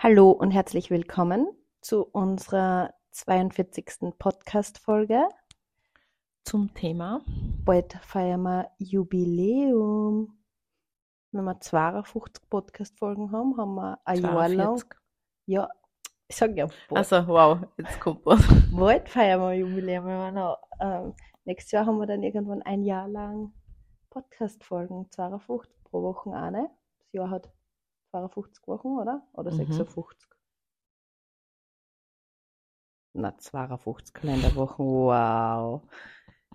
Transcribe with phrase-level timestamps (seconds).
[0.00, 1.48] Hallo und herzlich willkommen
[1.80, 4.16] zu unserer 42.
[4.16, 5.28] Podcast-Folge.
[6.44, 7.20] Zum Thema.
[7.64, 10.38] Bald feiern wir Jubiläum.
[11.32, 14.30] Wenn wir 52 Podcast-Folgen haben, haben wir ein 42.
[14.30, 14.84] Jahr lang.
[15.46, 15.68] Ja,
[16.28, 16.68] ich sag ja.
[16.88, 16.96] Bald.
[17.12, 18.40] Also, wow, jetzt kommt was.
[18.70, 20.06] Bald feiern wir Jubiläum.
[20.06, 23.52] Wir noch, ähm, nächstes Jahr haben wir dann irgendwann ein Jahr lang
[24.10, 26.70] Podcast-Folgen, 52 pro Woche eine.
[27.00, 27.50] Das Jahr hat
[28.10, 29.26] 52 Wochen, oder?
[29.32, 29.56] Oder mhm.
[29.56, 30.28] 56?
[33.14, 35.82] Na, 52 Kalenderwochen, wow.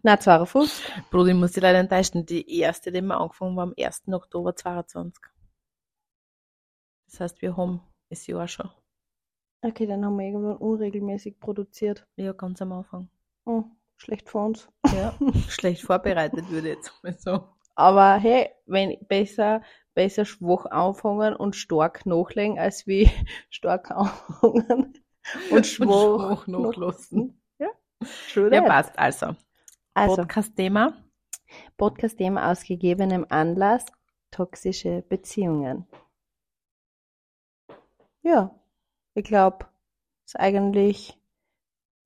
[0.02, 1.10] Na, 52.
[1.10, 2.26] Bruder, ich muss dich leider enttäuschen.
[2.26, 4.04] Die erste, die wir angefangen haben, am 1.
[4.12, 5.24] Oktober 22.
[7.10, 8.70] Das heißt, wir haben das Jahr schon.
[9.62, 12.06] Okay, dann haben wir irgendwann unregelmäßig produziert.
[12.18, 13.10] Ja, ganz am Anfang.
[13.46, 13.64] Oh,
[13.96, 14.68] schlecht für uns.
[14.94, 17.48] Ja, schlecht vorbereitet würde ich jetzt mal so.
[17.76, 19.62] Aber hey, wenn besser,
[19.94, 23.10] besser schwach anfangen und stark nachlegen, als wie
[23.50, 24.94] stark anfangen
[25.52, 27.42] und schwach, nachlassen.
[27.60, 27.70] Ja,
[28.36, 28.98] ja passt.
[28.98, 29.36] Also,
[29.94, 30.94] also Podcast-Thema.
[31.78, 33.86] Podcast-Thema aus gegebenem Anlass,
[34.32, 35.86] toxische Beziehungen.
[38.24, 38.58] Ja,
[39.14, 39.68] ich glaube,
[40.26, 41.20] ist eigentlich,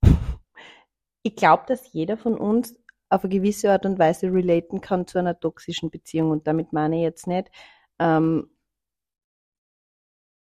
[1.23, 2.75] ich glaube, dass jeder von uns
[3.09, 6.31] auf eine gewisse Art und Weise relaten kann zu einer toxischen Beziehung.
[6.31, 7.49] Und damit meine ich jetzt nicht
[7.99, 8.49] ähm,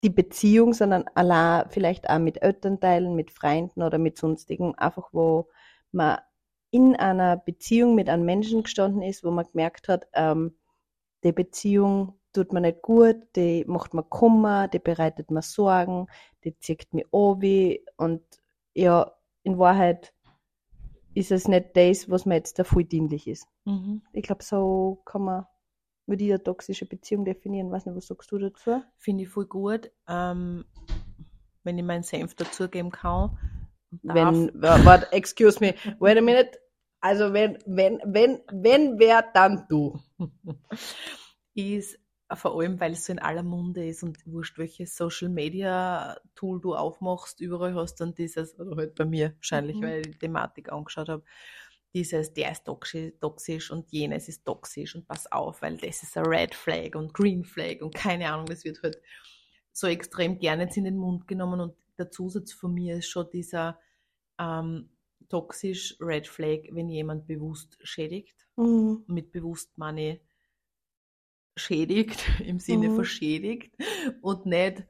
[0.03, 5.49] die Beziehung, sondern allein vielleicht auch mit Elternteilen, mit Freunden oder mit sonstigen, einfach wo
[5.91, 6.19] man
[6.71, 10.57] in einer Beziehung mit einem Menschen gestanden ist, wo man gemerkt hat, ähm,
[11.23, 16.07] die Beziehung tut mir nicht gut, die macht mir Kummer, die bereitet mir Sorgen,
[16.43, 18.21] die zieht mir an und
[18.73, 19.11] ja,
[19.43, 20.13] in Wahrheit
[21.15, 23.47] ist es nicht das, was mir jetzt da voll dienlich ist.
[23.65, 24.03] Mhm.
[24.13, 25.45] Ich glaube, so kann man
[26.07, 27.71] würde ich eine toxische Beziehung definieren.
[27.71, 28.81] Weiß nicht, was sagst du dazu?
[28.97, 29.91] Finde ich voll gut.
[30.07, 30.65] Ähm,
[31.63, 33.37] wenn ich meinen Senf dazugeben kann.
[34.01, 36.51] Wenn, warte, excuse me, wait a minute.
[36.99, 39.99] Also wenn, wenn, wenn, wenn, wer, dann du.
[41.53, 41.99] ist
[42.35, 46.59] vor allem, weil es so in aller Munde ist und wurscht, welches Social Media Tool
[46.59, 49.83] du aufmachst, überall hast dann dieses, oder halt bei mir wahrscheinlich, mhm.
[49.83, 51.23] weil ich die Thematik angeschaut habe,
[51.97, 56.27] dieses, der ist toxisch und jenes ist toxisch und pass auf, weil das ist ein
[56.27, 59.01] Red Flag und Green Flag und keine Ahnung, das wird halt
[59.71, 63.29] so extrem gerne jetzt in den Mund genommen und der Zusatz von mir ist schon
[63.31, 63.79] dieser
[64.39, 64.89] ähm,
[65.27, 68.47] toxisch Red Flag, wenn jemand bewusst schädigt.
[68.57, 69.03] Mhm.
[69.07, 70.19] Mit bewusst meine
[71.55, 72.95] schädigt, im Sinne mhm.
[72.95, 73.75] von schädigt
[74.21, 74.83] und nicht,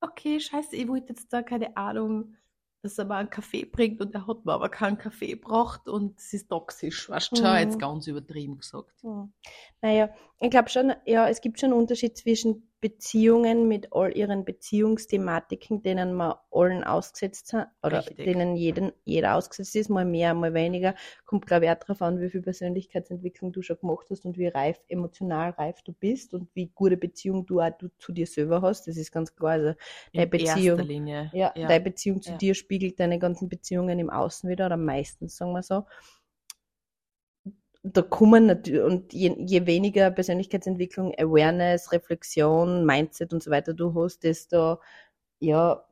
[0.00, 2.34] okay, scheiße, ich wollte jetzt da keine Ahnung,
[2.82, 6.18] dass er mal einen Kaffee bringt und er hat mir aber keinen Kaffee braucht und
[6.18, 7.56] es ist toxisch, weißt du, mhm.
[7.56, 9.02] jetzt ganz übertrieben gesagt.
[9.02, 9.32] Mhm.
[9.80, 14.44] Naja, ich glaube schon, ja, es gibt schon einen Unterschied zwischen Beziehungen mit all ihren
[14.44, 18.26] Beziehungsthematiken, denen wir allen ausgesetzt sind, oder Richtig.
[18.26, 20.94] denen jeden, jeder ausgesetzt ist, mal mehr, mal weniger.
[21.24, 24.48] Kommt, glaube ich, auch darauf an, wie viel Persönlichkeitsentwicklung du schon gemacht hast und wie
[24.48, 28.60] reif, emotional reif du bist und wie gute Beziehung du auch du zu dir selber
[28.60, 28.86] hast.
[28.86, 29.52] Das ist ganz klar.
[29.52, 29.74] Also,
[30.12, 31.30] deine Beziehung, Linie.
[31.32, 32.36] Ja, ja, deine Beziehung zu ja.
[32.36, 35.84] dir spiegelt deine ganzen Beziehungen im Außen wieder, oder meistens, sagen wir so
[37.92, 43.94] da kommen natürlich, und je, je weniger Persönlichkeitsentwicklung, Awareness, Reflexion, Mindset und so weiter du
[43.94, 44.78] hast, desto
[45.40, 45.84] ja,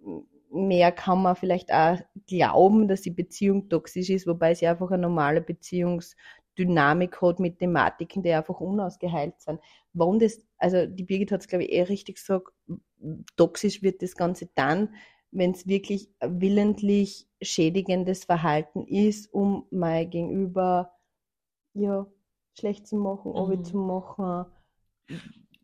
[0.50, 5.03] mehr kann man vielleicht auch glauben, dass die Beziehung toxisch ist, wobei sie einfach eine
[5.03, 9.60] normale Beziehungsdynamik hat mit Thematiken, die einfach unausgeheilt sind.
[9.93, 12.53] Warum das, also die Birgit hat es, glaube ich, eher richtig gesagt,
[13.37, 14.94] toxisch wird das Ganze dann,
[15.31, 20.94] wenn es wirklich willentlich schädigendes Verhalten ist, um mein Gegenüber
[21.75, 22.07] ja,
[22.55, 23.65] schlecht zu machen, mhm.
[23.65, 24.47] zu machen.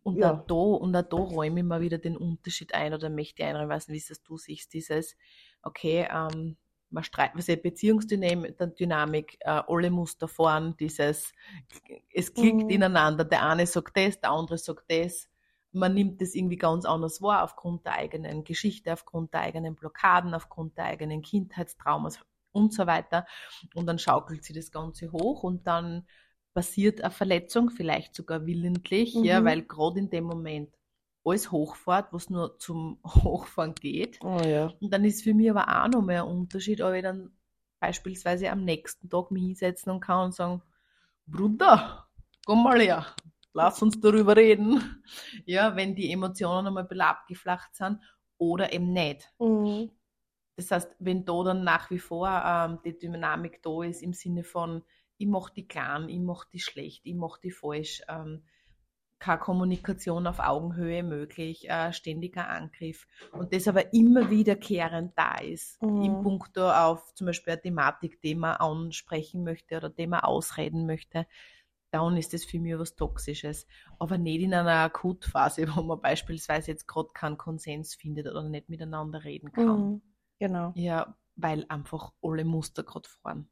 [0.03, 0.33] Und ja.
[0.33, 3.69] auch da, und auch da räume ich mal wieder den Unterschied ein oder möchte einräumen,
[3.69, 5.17] weiß nicht, wie es du siehst, dieses,
[5.63, 6.57] okay, ähm,
[6.89, 11.33] man streitet, was Beziehungsdynamik, äh, alle Muster fahren, dieses,
[12.13, 12.71] es klickt mhm.
[12.71, 15.29] ineinander, der eine sagt das, der andere sagt das,
[15.73, 20.35] man nimmt das irgendwie ganz anders wahr, aufgrund der eigenen Geschichte, aufgrund der eigenen Blockaden,
[20.35, 22.19] aufgrund der eigenen Kindheitstraumas,
[22.53, 23.27] und so weiter.
[23.75, 26.07] Und dann schaukelt sie das Ganze hoch und dann
[26.55, 29.25] passiert eine Verletzung, vielleicht sogar willentlich, mhm.
[29.25, 30.75] ja, weil gerade in dem Moment
[31.25, 34.19] alles hochfährt, was nur zum Hochfahren geht.
[34.23, 34.73] Oh, ja.
[34.81, 37.33] Und dann ist für mich aber auch noch mehr ein Unterschied, ob ich dann
[37.79, 40.63] beispielsweise am nächsten Tag mich hinsetzen und kann und sagen,
[41.27, 42.09] Bruder,
[42.45, 43.07] komm mal her,
[43.53, 45.03] lass uns darüber reden.
[45.45, 48.01] Ja, wenn die Emotionen einmal abgeflacht sind
[48.39, 49.33] oder eben nicht.
[49.39, 49.91] Mhm.
[50.61, 54.45] Das heißt, wenn da dann nach wie vor ähm, die Dynamik da ist im Sinne
[54.45, 54.83] von,
[55.19, 58.45] ich mache die klein, ich mache die schlecht, ich mache die falsch, ähm,
[59.19, 65.81] keine Kommunikation auf Augenhöhe möglich, äh, ständiger Angriff und das aber immer wiederkehrend da ist,
[65.83, 65.91] Mhm.
[65.99, 70.87] im Punkto auf zum Beispiel eine Thematik, die man ansprechen möchte oder die man ausreden
[70.87, 71.27] möchte,
[71.91, 73.67] dann ist das für mich was Toxisches.
[73.99, 78.69] Aber nicht in einer Akutphase, wo man beispielsweise jetzt gerade keinen Konsens findet oder nicht
[78.69, 79.91] miteinander reden kann.
[79.91, 80.01] Mhm.
[80.41, 80.73] Genau.
[80.75, 83.49] Ja, weil einfach alle Muster gerade fahren.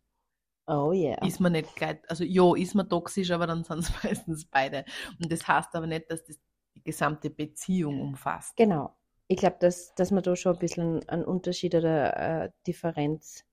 [0.67, 1.25] Oh yeah.
[1.25, 4.85] Ist man nicht gleich, also ja, ist man toxisch, aber dann sind es meistens beide.
[5.21, 6.39] Und das heißt aber nicht, dass das
[6.75, 8.57] die gesamte Beziehung umfasst.
[8.57, 8.97] Genau.
[9.29, 13.45] Ich glaube, dass, dass man da schon ein bisschen einen Unterschied oder äh, Differenz,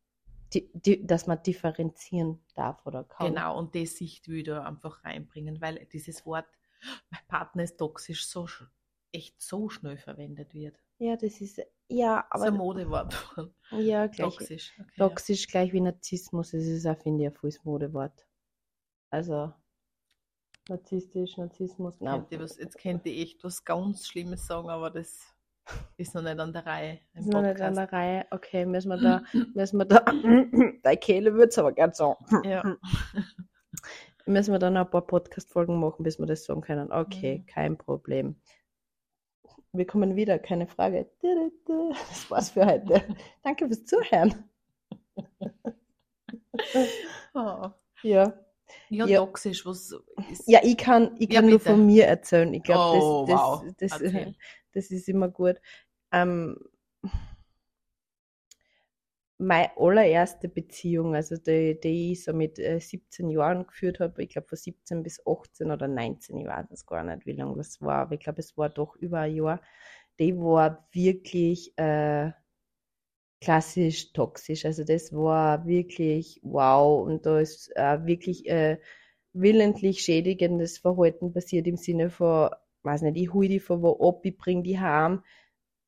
[0.54, 3.28] die, die, dass man differenzieren darf oder kann.
[3.28, 6.48] Genau, und die Sicht wieder einfach reinbringen, weil dieses Wort,
[7.10, 8.48] mein Partner ist toxisch, so
[9.12, 10.78] echt so schnell verwendet wird.
[10.98, 13.14] Ja, das ist, ja, Aber so ein aber, Modewort.
[13.72, 14.74] ja, gleich, toxisch.
[14.80, 15.08] Okay, ja.
[15.08, 18.26] toxisch gleich wie Narzissmus, das ist auch, finde ich, ein volles Modewort.
[19.10, 19.54] Also,
[20.70, 22.26] narzisstisch, Narzissmus, nein.
[22.40, 25.20] Was, jetzt könnte ich echt was ganz Schlimmes sagen, aber das
[25.98, 27.00] ist noch nicht an der Reihe.
[27.14, 27.78] Ist noch nicht an Podcast.
[27.78, 28.26] der Reihe.
[28.32, 29.22] Okay, müssen wir da,
[29.54, 30.00] müssen wir da,
[30.84, 32.16] deine Kehle wird's aber ganz so.
[32.44, 32.64] Ja.
[34.28, 36.92] Müssen wir dann noch ein paar Podcast-Folgen machen, bis wir das sagen können.
[36.92, 37.46] Okay, Mhm.
[37.46, 38.42] kein Problem.
[39.78, 41.10] Wir kommen wieder, keine Frage.
[41.22, 43.04] Das war's für heute.
[43.44, 44.50] Danke fürs Zuhören.
[47.34, 47.74] Ah.
[48.04, 48.34] Ja.
[48.90, 49.20] Ja, Ja.
[49.20, 49.96] toxisch, was
[50.30, 50.48] ist.
[50.48, 52.54] Ja, ich kann, ich Ja, kann nur von mir erzählen.
[52.54, 53.64] Ich glaube, Oh, das, wow.
[53.78, 54.36] das, das, Erzähl.
[54.74, 55.56] das ist immer gut.
[56.12, 56.58] Ähm,
[59.38, 64.30] meine allererste Beziehung, also die, die ich so mit äh, 17 Jahren geführt habe, ich
[64.30, 67.82] glaube von 17 bis 18 oder 19, ich weiß es gar nicht, wie lange das
[67.82, 69.62] war, aber ich glaube, es war doch über ein Jahr,
[70.20, 72.32] die war wirklich äh,
[73.42, 74.66] klassisch toxisch.
[74.66, 78.80] Also das war wirklich wow und da ist äh, wirklich äh,
[79.34, 82.50] willentlich schädigendes Verhalten passiert im Sinne von,
[82.84, 85.24] weiß nicht, ich hol die von wo ab, ich bring die heim,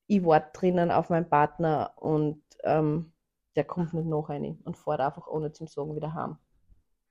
[0.07, 3.13] ich warte drinnen auf meinen Partner und ähm,
[3.57, 6.37] der kommt nicht noch rein und fährt einfach ohne zum Sagen wieder heim.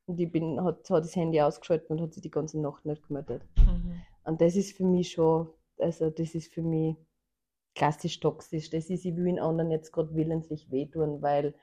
[0.06, 3.06] Und ich bin, hat, hat das Handy ausgeschaltet und hat sich die ganze Nacht nicht
[3.06, 3.42] gemeldet.
[3.56, 4.00] Mhm.
[4.24, 5.48] Und das ist für mich schon,
[5.78, 6.96] also das ist für mich
[7.74, 8.70] klassisch toxisch.
[8.70, 11.54] Das ist, ich will den anderen jetzt gerade willentlich wehtun, weil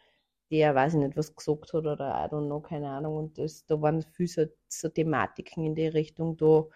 [0.52, 3.16] der, weiß ich nicht, was gesagt hat oder I don't know, keine Ahnung.
[3.16, 6.68] Und das, da waren viele so, so Thematiken in die Richtung da.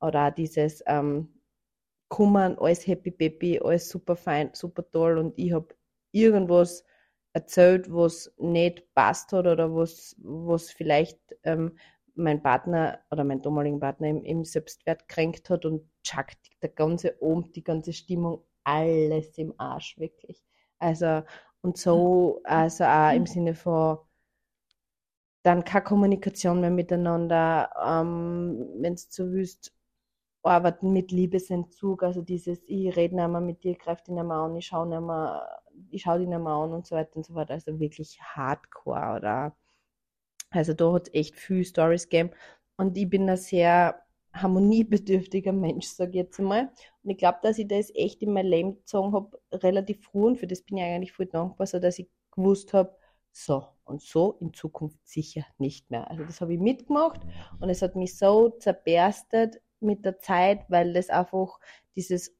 [0.00, 1.40] Oder auch dieses ähm,
[2.08, 5.68] Kummern, alles happy baby, alles super fein, super toll und ich habe
[6.12, 6.84] irgendwas
[7.36, 11.76] erzählt, was nicht passt hat oder was, was vielleicht ähm,
[12.14, 17.14] mein Partner oder mein damaligen Partner im, im Selbstwert kränkt hat und tschack, der ganze
[17.20, 20.42] Abend, die ganze Stimmung, alles im Arsch, wirklich.
[20.78, 21.22] Also,
[21.60, 23.98] und so, also auch im Sinne von
[25.42, 29.72] dann keine Kommunikation mehr miteinander, ähm, wenn du so willst,
[30.42, 34.36] arbeiten mit Liebesentzug, also dieses, ich rede nicht mehr mit dir, greife dich nicht mehr
[34.36, 35.60] an, ich schaue nicht mehr,
[35.90, 39.16] ich schaue dich nicht mehr an und so weiter und so fort, also wirklich hardcore,
[39.16, 39.56] oder?
[40.50, 42.30] Also da hat es echt viel Stories gegeben
[42.76, 44.02] und ich bin ein sehr
[44.32, 46.70] harmoniebedürftiger Mensch, sage ich jetzt einmal.
[47.02, 50.38] Und ich glaube, dass ich das echt in mein Leben gezogen habe, relativ früh und
[50.38, 52.96] für das bin ich eigentlich voll dankbar, so dass ich gewusst habe,
[53.32, 56.10] so und so in Zukunft sicher nicht mehr.
[56.10, 57.20] Also das habe ich mitgemacht
[57.60, 61.60] und es hat mich so zerberstet mit der Zeit, weil das einfach
[61.94, 62.34] dieses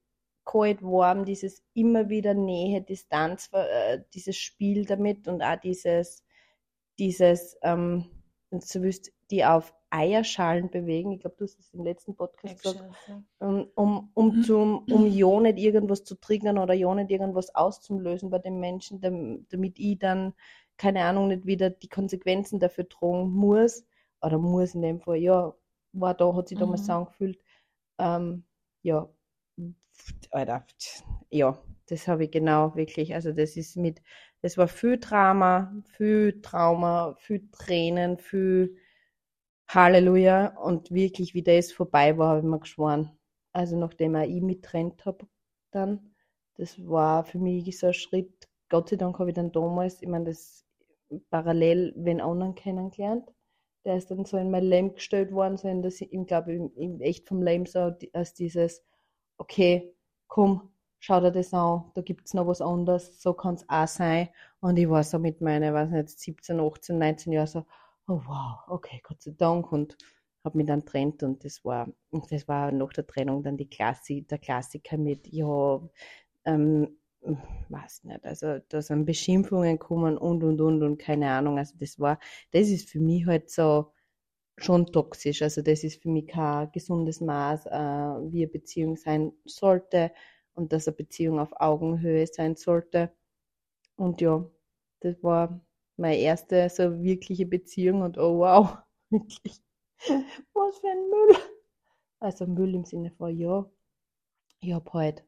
[0.46, 6.24] kalt, warm, dieses immer wieder Nähe, Distanz, äh, dieses Spiel damit und auch dieses,
[6.98, 8.06] dieses, ähm,
[8.50, 11.12] wenn du so willst, die auf Eierschalen bewegen.
[11.12, 15.06] Ich glaube, du hast es im letzten Podcast gesagt Eggshells, um, um, um, zum, um
[15.06, 19.78] ja nicht irgendwas zu triggern oder ja nicht irgendwas auszulösen bei den Menschen, dam- damit
[19.78, 20.32] ich dann,
[20.76, 23.84] keine Ahnung, nicht wieder die Konsequenzen dafür tragen muss,
[24.22, 25.54] oder muss in dem Fall, ja,
[25.92, 26.86] war da, hat sich damals Mhm.
[26.86, 27.38] so angefühlt,
[27.98, 28.44] ähm,
[28.82, 29.08] ja,
[30.30, 30.66] Alter,
[31.30, 34.02] ja, das habe ich genau wirklich, also das ist mit,
[34.42, 38.76] das war viel Drama, viel Trauma, viel Tränen, viel
[39.68, 40.56] Halleluja.
[40.58, 43.10] Und wirklich, wie das vorbei war, habe ich mir geschworen.
[43.52, 45.26] Also nachdem ich mich getrennt habe,
[45.70, 46.14] dann,
[46.56, 48.48] das war für mich so ein Schritt.
[48.68, 50.64] Gott sei Dank habe ich dann damals, ich meine, das
[51.30, 53.32] parallel wen anderen kennengelernt.
[53.84, 56.72] Der ist dann so in mein Leben gestellt worden, so in das, ich glaube, im,
[56.74, 58.84] im echt vom Leben so als dieses,
[59.38, 59.94] okay,
[60.28, 64.28] komm, schau dir das an, da gibt's noch was anderes, so kann's auch sein.
[64.60, 67.66] Und ich war so mit meinen, weiß nicht, 17, 18, 19 Jahren so,
[68.08, 69.96] oh wow, okay, Gott sei Dank und
[70.44, 71.88] habe mich dann getrennt und das war,
[72.30, 75.80] das war nach der Trennung dann die Klassi, der Klassiker mit, ja,
[76.44, 76.96] ähm,
[77.68, 81.98] weiß nicht, also da sind Beschimpfungen gekommen und und und und keine Ahnung, also das
[81.98, 82.20] war,
[82.52, 83.92] das ist für mich halt so
[84.56, 85.42] schon toxisch.
[85.42, 90.12] Also das ist für mich kein gesundes Maß, äh, wie eine Beziehung sein sollte
[90.54, 93.12] und dass eine Beziehung auf Augenhöhe sein sollte.
[93.96, 94.44] Und ja,
[95.00, 95.60] das war
[95.96, 98.78] meine erste so wirkliche Beziehung und oh wow,
[99.10, 99.62] wirklich,
[100.52, 101.36] was für ein Müll.
[102.18, 103.68] Also Müll im Sinne von, ja,
[104.60, 105.24] ich habe halt,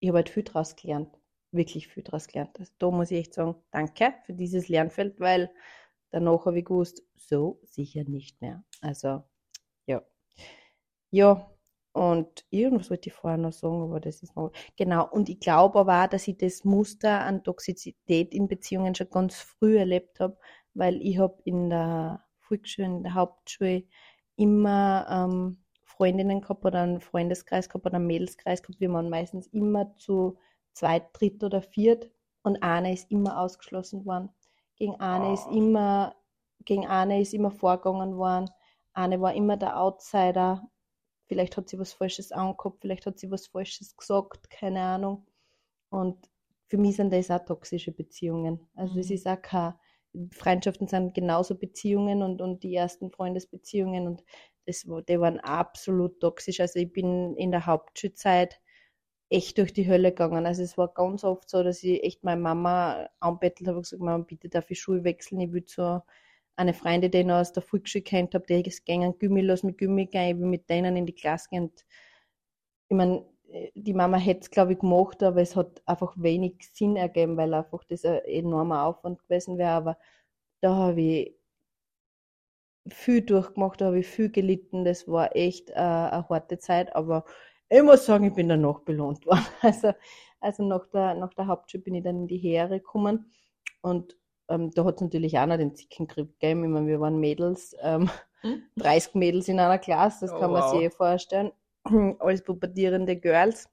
[0.00, 1.16] ich halt viel draus gelernt,
[1.52, 2.58] wirklich viel draus gelernt.
[2.58, 5.50] Also da muss ich echt sagen, danke für dieses Lernfeld, weil
[6.10, 8.64] danach habe ich gewusst, so sicher nicht mehr.
[8.80, 9.22] Also,
[9.86, 10.02] ja.
[11.10, 11.50] Ja,
[11.92, 14.52] und irgendwas wollte ich vorher noch sagen, aber das ist noch.
[14.76, 19.10] Genau, und ich glaube aber auch, dass ich das Muster an Toxizität in Beziehungen schon
[19.10, 20.38] ganz früh erlebt habe,
[20.74, 23.84] weil ich habe in der Volksschule, in der Hauptschule
[24.36, 28.80] immer ähm, Freundinnen gehabt oder einen Freundeskreis gehabt oder einen Mädelskreis gehabt.
[28.80, 30.38] Wir waren meistens immer zu
[30.72, 32.10] zweit, dritt oder viert
[32.42, 34.30] und eine ist immer ausgeschlossen worden.
[34.78, 36.14] Gegen eine ist immer,
[36.64, 38.50] gegen eine ist immer vorgegangen worden.
[38.92, 40.68] Eine war immer der Outsider.
[41.26, 45.26] Vielleicht hat sie was Falsches angehabt, vielleicht hat sie was Falsches gesagt, keine Ahnung.
[45.90, 46.30] Und
[46.68, 48.68] für mich sind das auch toxische Beziehungen.
[48.74, 48.98] Also mhm.
[48.98, 49.74] das ist auch kein,
[50.32, 54.24] Freundschaften sind genauso Beziehungen und, und die ersten Freundesbeziehungen und
[54.66, 56.60] das, die waren absolut toxisch.
[56.60, 58.60] Also ich bin in der Hauptschulzeit
[59.30, 60.46] echt durch die Hölle gegangen.
[60.46, 64.02] Also es war ganz oft so, dass ich echt meine Mama anbettelt habe und gesagt,
[64.02, 66.02] Mama, bitte darf ich Schule wechseln, ich will zu
[66.56, 69.62] eine Freundin, die ich noch aus der Volksschule kennt habe, die ist gegangen, Gummi los
[69.62, 71.64] mit Gummi gehen, ich will mit denen in die Klasse gehen.
[71.64, 71.86] Und
[72.88, 73.24] ich meine,
[73.74, 77.54] die Mama hätte es, glaube ich, gemacht, aber es hat einfach wenig Sinn ergeben, weil
[77.54, 79.70] einfach das ein enormer Aufwand gewesen wäre.
[79.70, 79.98] Aber
[80.60, 81.34] da habe ich
[82.88, 84.84] viel durchgemacht, da habe ich viel gelitten.
[84.84, 87.24] Das war echt äh, eine harte Zeit, aber
[87.70, 89.46] ich muss sagen, ich bin danach belohnt worden.
[89.62, 89.92] Also,
[90.40, 93.30] also nach, der, nach der Hauptschule bin ich dann in die Heere gekommen
[93.82, 94.16] und
[94.48, 96.64] ähm, da hat es natürlich auch noch den Zickenkrieg gegeben.
[96.64, 98.10] Ich meine, wir waren Mädels, ähm,
[98.40, 98.62] hm?
[98.76, 100.70] 30 Mädels in einer Klasse, das oh, kann man wow.
[100.70, 101.52] sich eh vorstellen.
[102.18, 103.68] Als pubertierende Girls.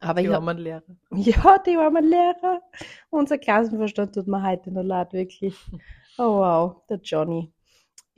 [0.00, 0.82] Aber die armen Lehrer.
[1.10, 2.60] Ja, die armen Lehrer.
[3.10, 5.56] Unser Klassenverstand tut mir heute noch leid, wirklich.
[6.18, 7.52] Oh wow, der Johnny.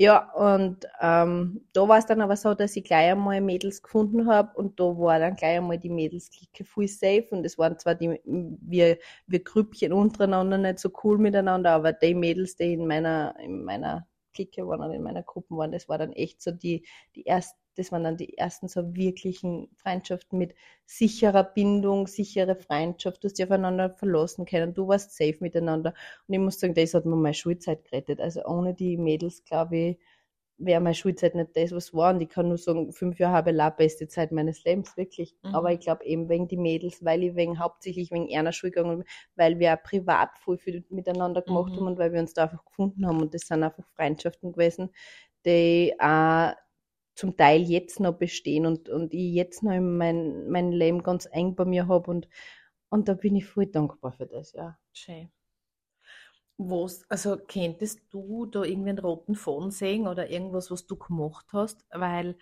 [0.01, 4.29] Ja, und ähm, da war es dann aber so, dass ich gleich einmal Mädels gefunden
[4.29, 7.97] habe und da war dann gleich einmal die Mädelsklicke full safe und es waren zwar
[7.97, 13.35] die, wir, wir Grüppchen untereinander nicht so cool miteinander, aber die Mädels, die in meiner,
[13.41, 14.07] in meiner
[14.47, 16.85] Clique waren in meiner Gruppe waren, das war dann echt so die,
[17.17, 20.53] die ersten das waren dann die ersten so wirklichen Freundschaften mit
[20.85, 23.23] sicherer Bindung, sichere Freundschaft.
[23.23, 24.75] Du hast dich aufeinander verlassen können.
[24.75, 25.95] Du warst safe miteinander.
[26.27, 28.21] Und ich muss sagen, das hat mir meine Schulzeit gerettet.
[28.21, 29.99] Also ohne die Mädels, glaube ich,
[30.59, 32.13] wäre meine Schulzeit nicht das, was war.
[32.13, 35.37] Und ich kann nur sagen, fünf Jahre habe ich la beste Zeit meines Lebens, wirklich.
[35.43, 35.55] Mhm.
[35.55, 38.99] Aber ich glaube eben wegen die Mädels, weil ich wegen, hauptsächlich wegen einer Schule gegangen
[38.99, 41.77] bin, weil wir auch privat voll viel miteinander gemacht mhm.
[41.77, 43.21] haben und weil wir uns da einfach gefunden haben.
[43.21, 44.91] Und das sind einfach Freundschaften gewesen,
[45.47, 46.53] die auch
[47.15, 51.57] zum Teil jetzt noch bestehen und, und ich jetzt noch mein, mein Leben ganz eng
[51.57, 52.29] bei mir habe und,
[52.91, 54.79] und da bin ich voll dankbar für das, ja.
[54.93, 55.29] Schön.
[56.59, 61.47] Was, also könntest du da irgendwie einen roten Faden sehen oder irgendwas, was du gemacht
[61.53, 61.85] hast?
[61.91, 62.37] Weil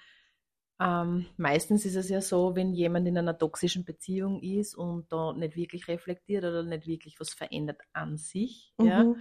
[0.80, 5.32] ähm, meistens ist es ja so, wenn jemand in einer toxischen Beziehung ist und da
[5.32, 8.86] nicht wirklich reflektiert oder nicht wirklich was verändert an sich, mhm.
[8.86, 9.14] ja,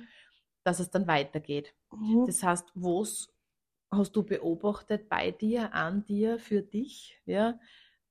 [0.64, 1.74] dass es dann weitergeht.
[1.92, 2.26] Mhm.
[2.26, 3.28] Das heißt, was
[3.92, 7.60] hast du beobachtet bei dir, an dir, für dich, ja,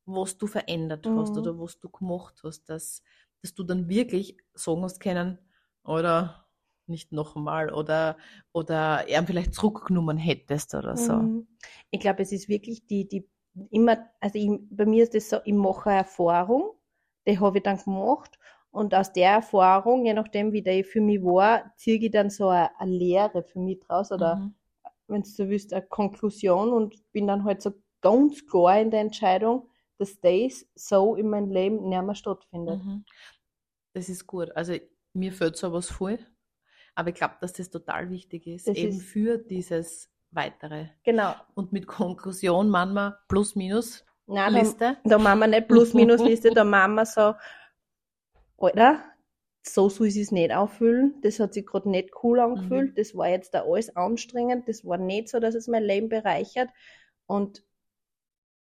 [0.06, 1.18] was du verändert mhm.
[1.18, 3.02] hast oder was du gemacht hast, dass,
[3.42, 5.38] dass du dann wirklich sagen hast können,
[5.84, 6.43] oder
[6.88, 8.16] nicht noch einmal oder,
[8.52, 11.14] oder er vielleicht zurückgenommen hättest oder so.
[11.14, 11.46] Mhm.
[11.90, 13.28] Ich glaube, es ist wirklich die, die
[13.70, 16.70] immer, also ich, bei mir ist das so, ich mache eine Erfahrung,
[17.26, 18.38] die habe ich dann gemacht
[18.70, 22.48] und aus der Erfahrung, je nachdem wie der für mich war, ziehe ich dann so
[22.48, 24.54] eine, eine Lehre für mich draus oder mhm
[25.06, 29.00] wenn du so willst, eine Konklusion und bin dann halt so ganz klar in der
[29.00, 32.84] Entscheidung, dass das so in meinem Leben nicht mehr stattfindet.
[32.84, 33.04] Mhm.
[33.92, 34.54] Das ist gut.
[34.56, 34.74] Also
[35.12, 36.18] mir fällt sowas voll,
[36.94, 40.88] aber ich glaube, dass das total wichtig ist, das eben ist für dieses Weitere.
[41.04, 41.34] Genau.
[41.54, 44.96] Und mit Konklusion machen wir plus minus Nein, Liste.
[45.04, 47.34] Da, da machen wir nicht plus minus Liste, da machen wir so,
[48.56, 49.04] oder?
[49.66, 51.14] so soll sie es nicht auffüllen.
[51.22, 52.90] Das hat sich gerade nicht cool angefühlt.
[52.90, 52.94] Mhm.
[52.96, 54.68] Das war jetzt da alles anstrengend.
[54.68, 56.68] Das war nicht so, dass es mein Leben bereichert.
[57.26, 57.64] Und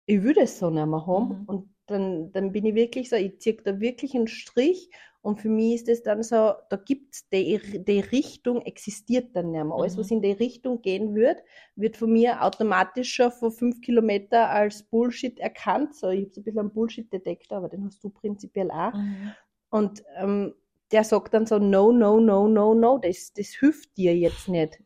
[0.05, 1.41] ich würde es so nicht mehr haben.
[1.41, 1.45] Mhm.
[1.45, 4.89] Und dann, dann bin ich wirklich so, ich ziehe da wirklich einen Strich.
[5.25, 9.63] Und für mich ist es dann so, da gibt's die, die Richtung existiert dann nicht
[9.63, 9.73] mehr.
[9.73, 9.99] Alles, mhm.
[9.99, 11.41] was in die Richtung gehen wird,
[11.75, 15.95] wird von mir automatisch schon vor fünf Kilometer als Bullshit erkannt.
[15.95, 18.93] So, ich habe so ein bisschen einen Bullshit-Detektor, aber den hast du prinzipiell auch.
[18.93, 19.31] Mhm.
[19.71, 20.53] Und ähm,
[20.95, 24.79] der sagt dann so, no, no, no, no, no, das, das hilft dir jetzt nicht.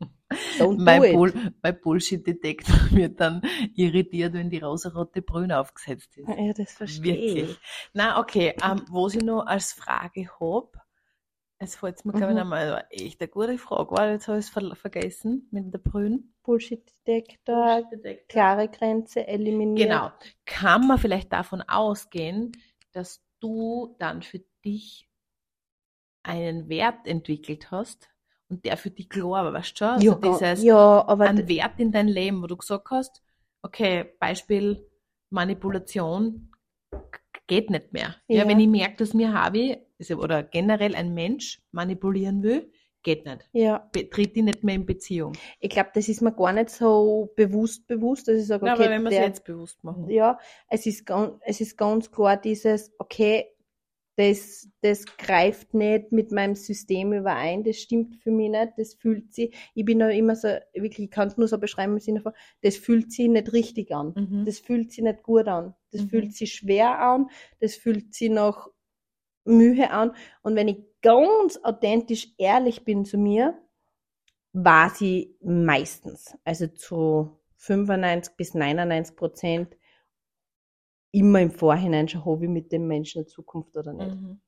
[0.58, 1.12] Don't do Mein.
[1.12, 3.40] Bull, mein Bullshit-Detektor wird dann
[3.76, 6.28] irritiert, wenn die rosarote Brühe aufgesetzt ist.
[6.28, 7.50] Ja, das verstehe Wirklich.
[7.50, 7.58] ich.
[7.92, 10.76] Na, okay, ähm, was ich noch als Frage hab,
[11.58, 12.42] es fällt mir, glaube ich, Mhm.
[12.42, 16.34] nochmal echt eine gute Frage, weil jetzt habe ich es ver vergessen mit der Brühen.
[16.42, 17.84] Bullshit-Detektor,
[18.28, 19.88] klare Grenze eliminieren.
[19.90, 20.10] Genau.
[20.44, 22.50] Kann man vielleicht davon ausgehen,
[22.90, 25.09] dass du dann für dich
[26.22, 28.08] einen Wert entwickelt hast
[28.48, 29.88] und der für dich klar war, weißt du schon?
[29.88, 33.22] Also ja, ga- dieses, ja, aber ein Wert in dein Leben, wo du gesagt hast,
[33.62, 34.86] okay, Beispiel
[35.30, 36.50] Manipulation
[37.46, 38.16] geht nicht mehr.
[38.28, 38.48] Ja, Ja.
[38.48, 42.70] wenn ich merke, dass mir Harvey also- oder generell ein Mensch manipulieren will,
[43.02, 43.48] geht nicht.
[43.52, 45.32] ja, Betritt die nicht mehr in Beziehung.
[45.58, 48.90] ich glaube, das ist mir gar nicht so bewusst bewusst, dass ich sage, okay, aber
[48.90, 50.08] wenn wir es jetzt bewusst machen.
[50.10, 53.46] ja, es ist ganz, es ist ganz klar dieses, okay,
[54.20, 59.32] das, das greift nicht mit meinem System überein, das stimmt für mich nicht, das fühlt
[59.32, 62.20] sich, ich bin da immer so, wirklich, ich kann es nur so beschreiben im Sinne
[62.20, 64.12] von, das fühlt sich nicht richtig an.
[64.14, 64.44] Mhm.
[64.44, 65.74] Das fühlt sich nicht gut an.
[65.90, 66.08] Das Mhm.
[66.08, 67.30] fühlt sich schwer an.
[67.60, 68.68] Das fühlt sich nach
[69.46, 70.12] Mühe an.
[70.42, 73.58] Und wenn ich ganz authentisch ehrlich bin zu mir,
[74.52, 79.76] war sie meistens, also zu 95 bis 99 Prozent,
[81.12, 84.20] immer im Vorhinein schon, habe ich mit dem Menschen eine Zukunft oder nicht.
[84.20, 84.40] Mhm.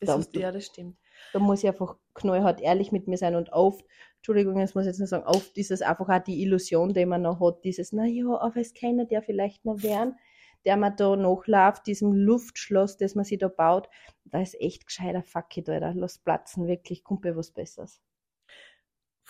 [0.00, 0.96] Das du, ja, das stimmt.
[1.32, 3.84] Da muss ich einfach knallhart ehrlich mit mir sein und oft,
[4.16, 7.04] Entschuldigung, das muss ich jetzt nur sagen, oft ist es einfach auch die Illusion, die
[7.04, 10.16] man noch hat, dieses, na ja, aber es kann der vielleicht noch werden,
[10.64, 13.88] der man da nachläuft, diesem Luftschloss, das man sich da baut,
[14.24, 18.00] da ist echt gescheiter Fuck it, Alter, lass platzen, wirklich, Kumpel, was Besseres.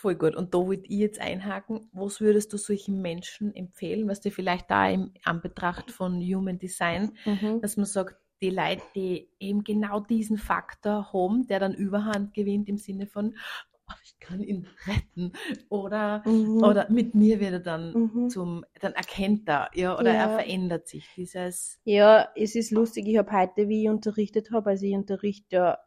[0.00, 0.34] Voll gut.
[0.34, 4.70] Und da würde ich jetzt einhaken, was würdest du solchen Menschen empfehlen, was dir vielleicht
[4.70, 7.60] da im Anbetracht von Human Design, Mhm.
[7.60, 12.70] dass man sagt, die Leute, die eben genau diesen Faktor haben, der dann Überhand gewinnt
[12.70, 13.36] im Sinne von,
[13.90, 15.32] oh, ich kann ihn retten
[15.68, 16.62] oder, Mhm.
[16.64, 18.30] oder mit mir wird er dann Mhm.
[18.30, 20.28] zum, dann erkennt er, ja, oder er Ja.
[20.30, 21.10] verändert sich.
[21.14, 25.56] Dieses, Ja, es ist lustig, ich habe heute, wie ich unterrichtet habe, also ich unterrichte
[25.56, 25.78] ja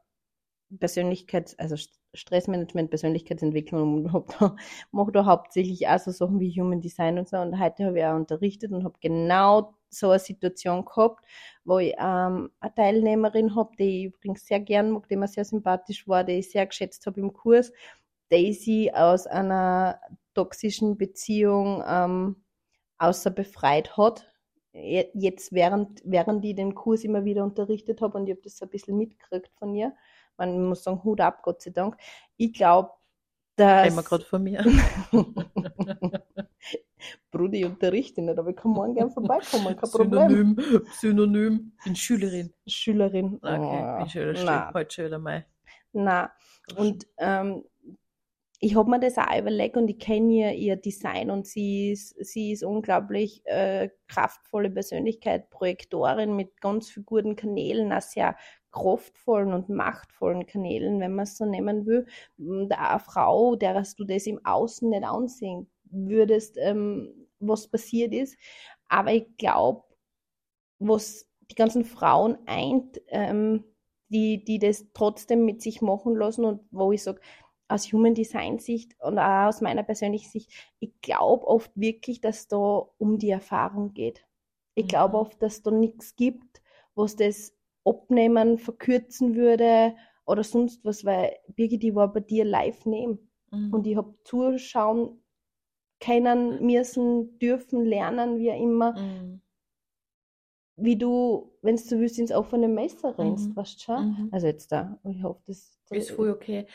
[0.79, 4.55] Persönlichkeits-, also St- Stressmanagement, Persönlichkeitsentwicklung und hab da,
[4.91, 7.37] mache da hauptsächlich auch so Sachen wie Human Design und so.
[7.37, 11.23] Und heute habe ich auch unterrichtet und habe genau so eine Situation gehabt,
[11.65, 15.45] wo ich ähm, eine Teilnehmerin habe, die ich übrigens sehr gern mag, die mir sehr
[15.45, 17.71] sympathisch war, die ich sehr geschätzt habe im Kurs,
[18.29, 19.99] Daisy aus einer
[20.33, 22.43] toxischen Beziehung ähm,
[22.97, 24.31] außer befreit hat.
[24.73, 28.57] Je- Jetzt, während, während ich den Kurs immer wieder unterrichtet habe und ich habe das
[28.57, 29.93] so ein bisschen mitgekriegt von ihr,
[30.37, 31.97] man muss sagen, Hut ab, Gott sei Dank.
[32.37, 32.91] Ich glaube,
[33.55, 33.95] dass.
[33.95, 34.63] wir gerade von mir.
[37.31, 40.29] Bruder, ich unterrichte nicht, aber ich kann morgen gern vorbeikommen, kein Problem.
[40.29, 42.53] Synonym, Synonym, bin Schülerin.
[42.65, 43.39] Schülerin.
[43.41, 44.73] Okay, bin wieder na, still.
[44.73, 45.45] Heute wieder mal.
[45.91, 46.31] na.
[46.77, 47.65] Und ähm,
[48.59, 52.15] ich habe mir das auch überlegt und ich kenne ihr, ihr Design und sie ist,
[52.23, 58.37] sie ist unglaublich äh, kraftvolle Persönlichkeit, Projektorin mit ganz vielen guten Kanälen, auch sehr
[58.73, 62.07] kraftvollen und machtvollen Kanälen, wenn man es so nehmen will.
[62.39, 68.37] Auch eine Frau, der du das im Außen nicht ansehen würdest, ähm, was passiert ist.
[68.89, 69.83] Aber ich glaube,
[70.79, 73.63] was die ganzen Frauen eint, ähm,
[74.09, 77.21] die, die das trotzdem mit sich machen lassen und wo ich sage,
[77.67, 82.47] aus Human Design Sicht und auch aus meiner persönlichen Sicht, ich glaube oft wirklich, dass
[82.47, 82.57] da
[82.97, 84.25] um die Erfahrung geht.
[84.75, 85.19] Ich glaube Mhm.
[85.19, 86.61] oft, dass da nichts gibt,
[86.95, 87.53] was das
[87.85, 93.69] abnehmen, verkürzen würde oder sonst was, weil Birgit, ich war bei dir live neben Mhm.
[93.69, 95.21] und ich habe zuschauen
[95.99, 99.41] können, müssen, dürfen, lernen, wie auch immer, Mhm.
[100.75, 103.55] wie du, wenn du willst, ins offene Messer rennst, Mhm.
[103.55, 104.03] weißt du schon?
[104.03, 104.29] Mhm.
[104.31, 106.67] Also jetzt da, ich hoffe, das Ist voll okay.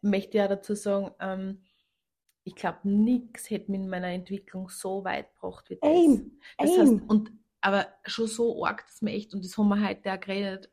[0.00, 1.62] Möchte ja dazu sagen, ähm,
[2.44, 5.84] ich glaube, nichts hätte mich in meiner Entwicklung so weit gebracht wie das.
[5.84, 6.78] Aim, Das aim.
[6.78, 10.20] heißt, und, aber schon so arg, dass man echt, und das haben wir heute auch
[10.20, 10.70] geredet,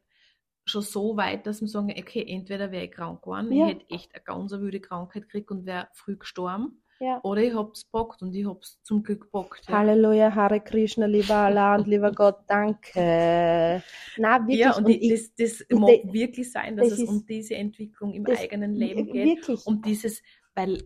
[0.65, 3.67] schon so weit, dass wir sagen, okay, entweder wäre ich krank geworden, Ja.
[3.67, 7.19] ich hätte echt eine ganz wilde Krankheit gekriegt und wäre früh gestorben, Ja.
[7.23, 9.67] oder ich hab's bockt und ich hab's zum Glück bockt.
[9.67, 9.79] Ja.
[9.79, 13.83] Halleluja, Hare Krishna, lieber Allah und lieber Gott, danke.
[14.17, 14.59] Na, wirklich.
[14.59, 17.09] Ja, und, die, ich, das, das und mag de- wirklich sein, dass das es ist-
[17.09, 19.25] um diese Entwicklung im das- eigenen Leben geht.
[19.39, 19.65] wirklich.
[19.65, 20.21] um dieses,
[20.55, 20.81] weil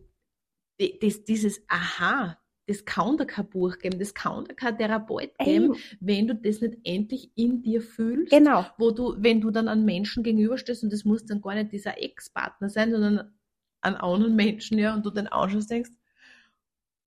[0.80, 5.74] das, dieses Aha, das kann dir kein Buch geben, das kann dir kein Therapeut geben,
[5.74, 5.76] Aim.
[6.02, 8.32] wenn du das nicht endlich in dir fühlst.
[8.32, 8.66] Genau.
[8.78, 12.02] Wo du, wenn du dann an Menschen gegenüberstehst und das muss dann gar nicht dieser
[12.02, 13.34] Ex-Partner sein, sondern
[13.82, 15.92] an anderen Menschen, ja, und du dann anschaust, denkst,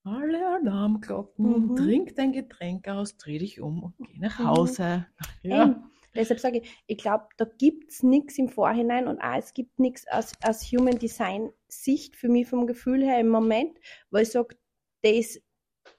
[0.02, 1.76] alle Alarmglocken, Mhm.
[1.76, 4.46] trink dein Getränk aus, dreh dich um und geh nach Mhm.
[4.46, 5.06] Hause.
[5.42, 5.82] Ja.
[6.14, 9.78] Deshalb sage ich, ich glaube, da gibt es nichts im Vorhinein und auch es gibt
[9.78, 13.78] nichts aus, aus Human Design Sicht für mich vom Gefühl her im Moment,
[14.10, 14.56] weil ich sage,
[15.02, 15.38] das,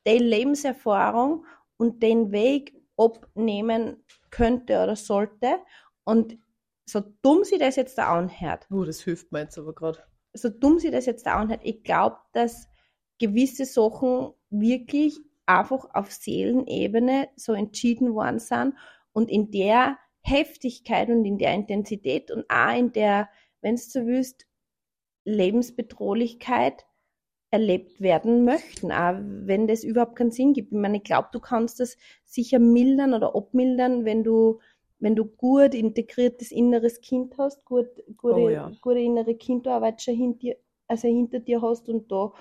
[0.08, 1.46] die Lebenserfahrung
[1.78, 5.60] und den Weg abnehmen könnte oder sollte
[6.04, 6.38] und
[6.86, 8.68] so dumm sie das jetzt da anhört.
[8.70, 10.00] Oh, das hilft mir jetzt aber gerade.
[10.34, 12.68] So dumm sie das jetzt da anhört, ich glaube, dass
[13.20, 18.76] gewisse Sachen wirklich einfach auf Seelenebene so entschieden worden sind
[19.14, 23.30] und in der Heftigkeit und in der Intensität und auch in der,
[23.62, 24.46] wenn es so willst,
[25.26, 26.86] Lebensbedrohlichkeit
[27.52, 30.72] erlebt werden möchten, auch wenn das überhaupt keinen Sinn gibt.
[30.72, 34.60] Ich meine, ich glaube, du kannst das sicher mildern oder abmildern, wenn du,
[35.00, 37.88] wenn du gut integriertes inneres Kind hast, gut,
[38.18, 38.72] gute, Oh ja.
[38.82, 42.34] gute innere Kindarbeit schon hinter dir, also hinter dir hast und da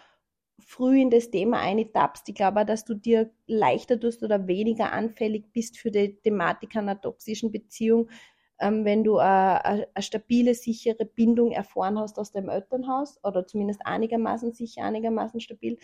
[0.59, 2.29] früh in das Thema eintappst.
[2.29, 6.77] Ich glaube auch, dass du dir leichter tust oder weniger anfällig bist für die Thematik
[6.77, 8.09] einer toxischen Beziehung,
[8.61, 13.85] ähm, wenn du eine, eine stabile, sichere Bindung erfahren hast aus deinem Elternhaus oder zumindest
[13.87, 15.79] einigermaßen sicher, einigermaßen stabil.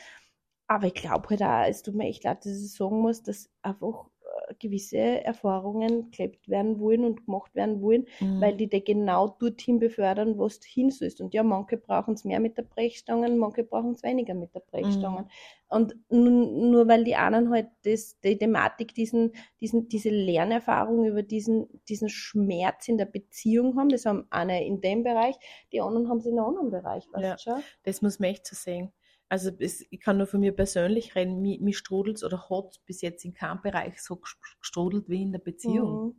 [0.68, 3.50] Aber ich glaube halt auch, es tut mir echt leid, dass ich sagen muss, dass
[3.62, 4.15] einfach äh,
[4.58, 8.40] gewisse Erfahrungen gelebt werden wollen und gemacht werden wollen, Mhm.
[8.40, 11.20] weil die dir genau dorthin befördern, wo du hin sollst.
[11.20, 14.60] Und ja, manche brauchen es mehr mit der Brechstange, manche brauchen es weniger mit der
[14.60, 15.26] Brechstange.
[15.68, 21.22] Und nun, nur weil die anderen halt das, die Thematik, diesen, diesen, diese Lernerfahrung über
[21.22, 25.36] diesen, diesen Schmerz in der Beziehung haben, das haben eine in dem Bereich,
[25.72, 27.36] die anderen haben sie in einem anderen Bereich, weißt Ja.
[27.40, 27.64] schon?
[27.82, 28.92] Das muss man echt so sehen.
[29.28, 33.00] Also es, ich kann nur von mir persönlich reden, mich, mich strudelt oder hat bis
[33.02, 36.16] jetzt in keinem Bereich so ges- gestrudelt wie in der Beziehung.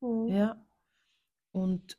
[0.00, 0.08] Mhm.
[0.08, 0.28] Mhm.
[0.28, 0.64] Ja.
[1.52, 1.98] Und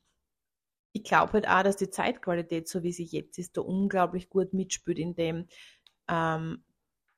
[0.94, 4.54] ich glaube halt auch, dass die Zeitqualität, so wie sie jetzt ist, da unglaublich gut
[4.54, 5.48] mitspielt, in dem,
[6.08, 6.64] ähm,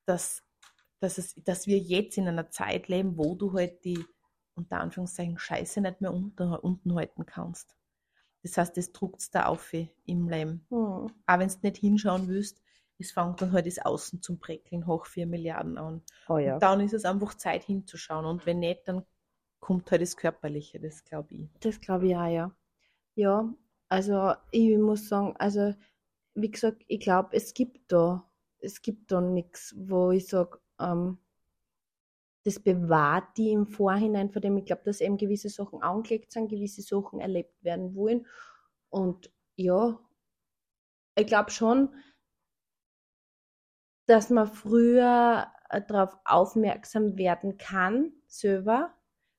[0.06, 0.44] dass,
[1.00, 4.04] dass, es, dass wir jetzt in einer Zeit leben, wo du halt die,
[4.56, 7.78] unter Anführungszeichen, Scheiße nicht mehr unter, unten halten kannst.
[8.44, 10.66] Das heißt, das druckt da auf im Leben.
[10.70, 10.78] Mhm.
[11.28, 12.62] Auch wenn du nicht hinschauen willst,
[13.00, 16.02] es fängt dann halt das Außen zum Breckeln hoch 4 Milliarden an.
[16.28, 16.56] Oh ja.
[16.56, 18.26] Und dann ist es einfach Zeit hinzuschauen.
[18.26, 19.06] Und wenn nicht, dann
[19.60, 21.50] kommt halt das Körperliche, das glaube ich.
[21.60, 22.56] Das glaube ich auch, ja.
[23.16, 23.54] Ja,
[23.90, 25.74] also ich muss sagen, also
[26.36, 28.30] wie gesagt, ich glaube, es gibt da,
[28.60, 31.18] es gibt da nichts, wo ich sage, ähm,
[32.44, 34.58] das bewahrt die im Vorhinein vor dem.
[34.58, 38.26] Ich glaube, dass eben gewisse Sachen angelegt sind, gewisse Sachen erlebt werden wollen.
[38.90, 40.00] Und ja,
[41.16, 41.90] ich glaube schon,
[44.08, 45.48] dass man früher
[45.88, 48.94] darauf aufmerksam werden kann, selber,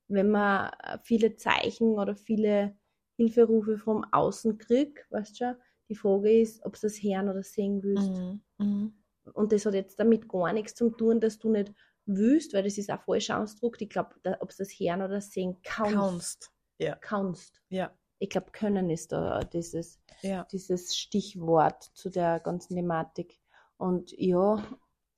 [0.09, 2.77] wenn man äh, viele Zeichen oder viele
[3.17, 5.55] Hilferufe vom Außen kriegt, weißt du schon?
[5.89, 8.11] Die Frage ist, ob du das hören oder sehen willst.
[8.11, 8.43] Mhm.
[8.59, 8.93] Mhm.
[9.33, 11.73] Und das hat jetzt damit gar nichts zu tun, dass du nicht
[12.07, 13.81] willst, weil das ist ein falscher Ausdruck.
[13.81, 15.95] Ich glaube, ob du das hören oder sehen kannst.
[15.95, 16.53] Kannst.
[16.79, 16.95] Ja.
[16.97, 17.63] kannst.
[17.71, 17.91] Ja.
[18.19, 20.45] Ich glaube, können ist da dieses, Ja.
[20.51, 23.39] dieses Stichwort zu der ganzen Thematik.
[23.79, 24.65] Und ja,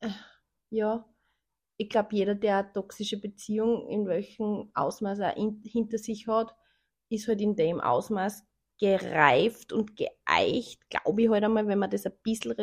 [0.00, 0.10] äh,
[0.70, 1.06] ja,
[1.78, 6.54] ich glaube, jeder, der eine toxische Beziehung in welchem Ausmaß er in, hinter sich hat,
[7.10, 8.44] ist halt in dem Ausmaß
[8.80, 12.54] gereift und geeicht, glaube ich halt einmal, wenn man das ein bisschen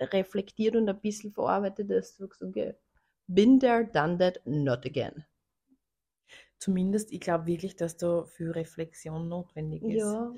[0.00, 2.74] reflektiert und ein bisschen verarbeitet, dass du sagst, okay,
[3.28, 5.26] been there, done that, not again.
[6.58, 10.02] Zumindest, ich glaube wirklich, dass da viel Reflexion notwendig ist.
[10.02, 10.32] Ja,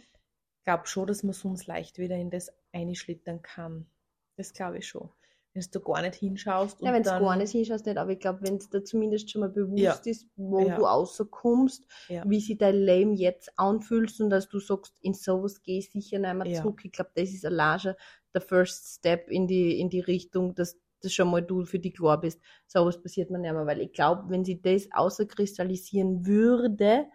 [0.61, 3.91] Ich glaube schon, dass man sonst leicht wieder in das einschlittern kann.
[4.38, 5.11] Das glaube ich schon.
[5.53, 8.42] Wenn du gar nicht hinschaust ja wenn du gar nicht hinschaust, nicht, aber ich glaube,
[8.42, 10.11] wenn es da zumindest schon mal bewusst Ja.
[10.12, 10.77] ist, wo Ja.
[10.77, 12.24] du rauskommst, Ja.
[12.24, 16.18] wie sich dein Leben jetzt anfühlt und dass du sagst, in sowas gehe ich sicher
[16.20, 16.85] nicht mehr zurück.
[16.85, 17.94] Ich glaube, das ist allein
[18.33, 21.94] der First Step in die, in die Richtung, dass das schon mal du für dich
[21.94, 22.40] klar bist.
[22.66, 27.07] Sowas passiert mir nicht mehr, weil ich glaube, wenn sie das außerkristallisieren würde,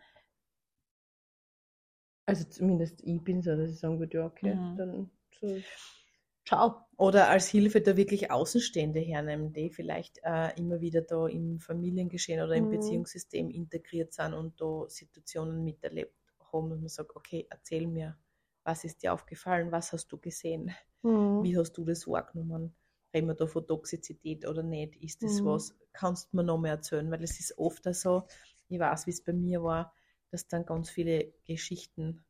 [2.25, 4.77] also zumindest ich bin so, dass ich sagen würde, ja, okay, Mhm.
[4.77, 5.09] dann
[5.39, 5.61] so,
[6.45, 6.85] ciao.
[6.97, 12.41] Oder als Hilfe da wirklich Außenstehende hernehmen, die vielleicht äh, immer wieder da im Familiengeschehen
[12.41, 12.69] oder im Mhm.
[12.69, 16.15] Beziehungssystem integriert sind und da Situationen miterlebt
[16.51, 18.17] haben, dass man sagt, okay, erzähl mir,
[18.63, 20.71] was ist dir aufgefallen, was hast du gesehen,
[21.03, 21.43] Mhm.
[21.43, 22.75] wie hast du das wahrgenommen,
[23.13, 25.43] reden wir da von Toxizität oder nicht, ist das Mhm.
[25.43, 28.27] was, kannst du mir noch mehr erzählen, weil es ist oft so,
[28.69, 29.93] ich weiß, wie es bei mir war,
[30.31, 32.23] dass dann ganz viele Geschichten,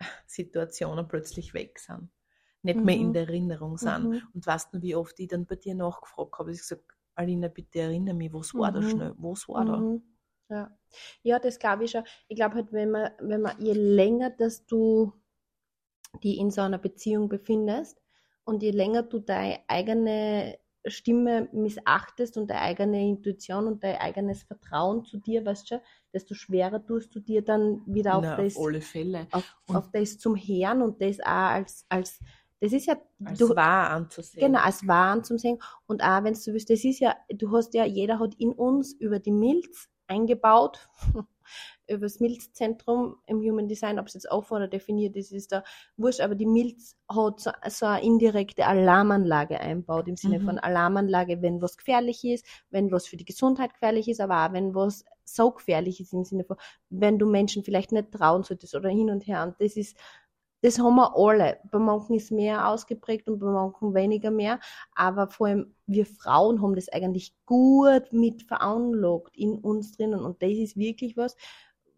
[0.26, 2.10] Situationen plötzlich weg sind
[2.62, 3.12] nicht mehr in Mhm.
[3.12, 4.10] der Erinnerung sind.
[4.10, 4.22] Mhm.
[4.34, 7.80] Und weißt du, wie oft ich dann bei dir nachgefragt habe, ich gesagt, Alina, bitte
[7.80, 8.90] erinnere mich, was war da Mhm.
[8.90, 9.76] schnell, was war da?
[9.78, 10.02] Mhm.
[10.50, 10.78] Ja.
[11.22, 12.04] ja, das glaube ich schon.
[12.28, 15.12] Ich glaube halt, wenn man, wenn man, je länger, dass du
[16.22, 18.00] die in so einer Beziehung befindest
[18.44, 24.42] und je länger du deine eigene Stimme missachtest und deine eigene Intuition und dein eigenes
[24.44, 25.82] Vertrauen zu dir, weißt du,
[26.14, 29.26] desto schwerer tust du dir dann wieder auf Na, das, auf alle Fälle.
[29.32, 32.20] auf, auf das zum Herrn und das auch als, als
[32.60, 34.46] das ist ja, Als du, wahr anzusehen.
[34.46, 35.58] genau, als Waren zum Sehen.
[35.86, 38.92] Und auch, wenn du willst, das ist ja, du hast ja, jeder hat in uns
[38.94, 40.88] über die Milz eingebaut,
[41.86, 45.64] über das Milzzentrum im Human Design, ob es jetzt offen oder definiert ist, ist da
[45.96, 50.44] wurscht, aber die Milz hat so, so eine indirekte Alarmanlage einbaut, im Sinne Mhm.
[50.44, 54.52] von Alarmanlage, wenn was gefährlich ist, wenn was für die Gesundheit gefährlich ist, aber auch
[54.52, 56.56] wenn was so gefährlich ist, im Sinne von,
[56.90, 59.42] wenn du Menschen vielleicht nicht trauen solltest oder hin und her.
[59.44, 59.96] Und das ist,
[60.60, 61.58] das haben wir alle.
[61.70, 64.60] Bei manchen ist mehr ausgeprägt und bei manchen weniger mehr.
[64.94, 70.20] Aber vor allem wir Frauen haben das eigentlich gut mit veranlagt in uns drinnen.
[70.20, 71.36] Und das ist wirklich was,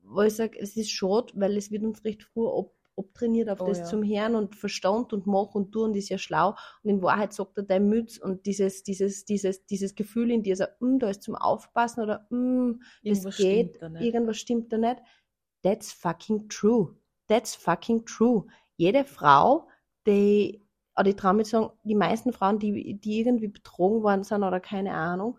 [0.02, 3.60] wo ich sage, es ist schade, weil es wird uns recht früh ab, abtrainiert auf
[3.62, 3.84] Oh das ja.
[3.84, 6.54] zum Herrn und Verstand und mach und tu und ist ja schlau.
[6.82, 10.56] Und in Wahrheit sagt er dein Mütz und dieses, dieses, dieses, dieses Gefühl in dir,
[10.56, 14.02] so, mm, da ist zum Aufpassen oder mm, das Irgendwas geht, stimmt da nicht.
[14.02, 15.02] irgendwas stimmt da nicht.
[15.62, 16.94] That's fucking true.
[17.30, 18.46] That's fucking true.
[18.76, 19.68] Jede Frau,
[20.06, 20.66] die,
[20.98, 24.42] oder ich traue mich zu sagen, die meisten Frauen, die, die irgendwie betrogen worden sind
[24.42, 25.38] oder keine Ahnung,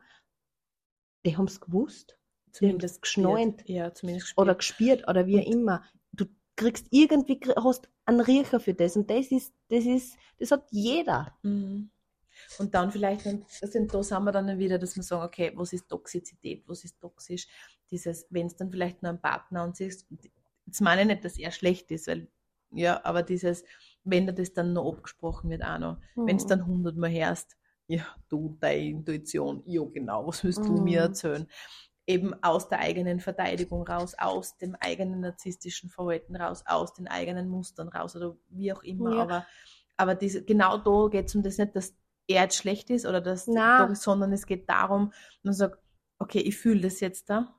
[1.25, 2.17] die haben es gewusst
[2.53, 3.57] Zumindest geschnallt.
[3.57, 3.69] gespürt.
[3.69, 4.41] Ja, zumindest gespürt.
[4.45, 5.83] oder gespielt oder wie Und- immer.
[6.13, 6.25] Du
[6.55, 11.37] kriegst irgendwie, hast einen Riecher für das und das ist, das ist, das hat jeder.
[11.43, 11.91] Mhm.
[12.57, 13.39] Und dann vielleicht, also
[13.85, 17.47] da sind wir dann wieder, dass wir sagen, okay, was ist Toxizität, was ist toxisch?
[17.91, 20.07] Dieses, wenn es dann vielleicht nur ein Partner und siehst,
[20.71, 22.27] jetzt meine ich nicht, dass er schlecht ist, weil,
[22.71, 23.65] ja, aber dieses,
[24.05, 26.47] wenn dir das dann noch abgesprochen wird, auch noch, wenn es Mhm.
[26.47, 27.57] dann hundertmal hörst,
[27.87, 31.05] ja, du, deine Intuition, ja, genau, was willst du mir Mhm.
[31.07, 31.47] erzählen?
[32.07, 37.49] Eben aus der eigenen Verteidigung raus, aus dem eigenen narzisstischen Verhalten raus, aus den eigenen
[37.49, 39.13] Mustern raus oder wie auch immer.
[39.13, 39.21] Ja.
[39.23, 39.45] Aber,
[39.97, 41.93] aber diese, genau da geht es um das nicht, dass
[42.27, 43.93] er jetzt schlecht ist oder dass, Na.
[43.93, 45.11] sondern es geht darum,
[45.43, 45.77] man sagt,
[46.17, 47.53] okay, ich fühle das jetzt da.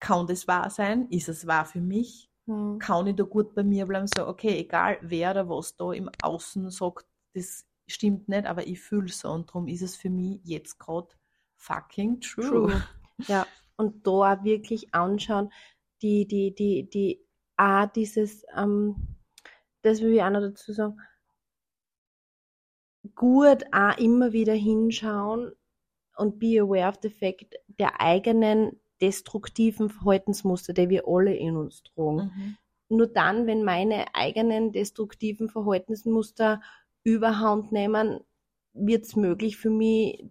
[0.00, 1.08] Kann das wahr sein?
[1.10, 2.30] Ist es wahr für mich?
[2.50, 2.78] Mhm.
[2.78, 6.10] kann ich da gut bei mir bleiben, so, okay, egal wer oder was da im
[6.22, 10.40] Außen sagt, das stimmt nicht, aber ich fühle so und darum ist es für mich
[10.42, 11.08] jetzt gerade
[11.56, 12.48] fucking true.
[12.48, 12.84] True.
[13.28, 15.52] Ja, und da auch wirklich anschauen,
[16.02, 17.24] die, die, die, die,
[17.56, 19.18] auch dieses, ähm,
[19.82, 20.98] das will ich auch noch dazu sagen,
[23.14, 25.52] gut auch immer wieder hinschauen
[26.16, 31.82] und be aware of the fact der eigenen destruktiven Verhaltensmuster, die wir alle in uns
[31.82, 32.32] tragen.
[32.34, 32.56] Mhm.
[32.88, 36.60] Nur dann, wenn meine eigenen destruktiven Verhaltensmuster
[37.04, 38.20] überhand nehmen,
[38.72, 40.24] wird es möglich für mich,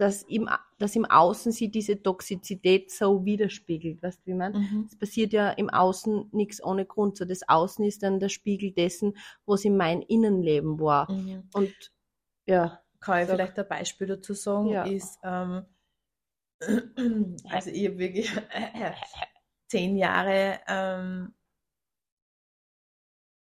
[0.00, 4.02] dass im, dass im Außen sie diese Toxizität so widerspiegelt.
[4.02, 4.52] Weißt du, wie man?
[4.54, 4.88] Mhm.
[4.90, 7.18] Es passiert ja im Außen nichts ohne Grund.
[7.18, 11.10] So das Außen ist dann der Spiegel dessen, was in meinem Innenleben war.
[11.12, 11.42] Mhm.
[11.52, 11.74] Und
[12.46, 14.84] ja, Kann ich vielleicht ein Beispiel dazu sagen, Ja.
[14.84, 15.66] ist, ähm,
[17.48, 18.30] also ich habe wirklich
[19.68, 21.34] zehn Jahre ähm,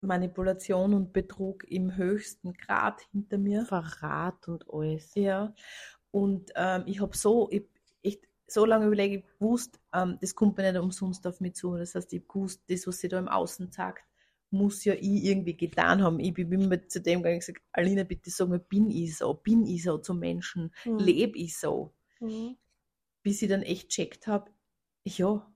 [0.01, 3.65] Manipulation und Betrug im höchsten Grad hinter mir.
[3.65, 5.13] Verrat und alles.
[5.15, 5.53] Ja,
[6.11, 10.71] und ähm, ich habe so, ich, so lange überlegt, ich wusste, ähm, das kommt mir
[10.71, 11.75] nicht umsonst auf mich zu.
[11.75, 14.03] Das heißt, ich wusste, das, was sie da im Außen sagt,
[14.51, 16.19] muss ja ich irgendwie getan haben.
[16.19, 19.33] Ich bin immer zu dem gegangen und gesagt, Alina, bitte sag mir, bin ich so?
[19.33, 20.71] Bin ich so zum Menschen?
[20.85, 20.99] Mhm.
[20.99, 21.93] Lebe ich so?
[22.19, 22.55] Mhm.
[23.23, 24.51] Bis ich dann echt checkt habe,
[25.05, 25.51] ja,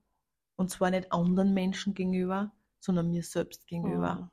[0.57, 4.31] und zwar nicht anderen Menschen gegenüber, sondern mir selbst gegenüber Mhm.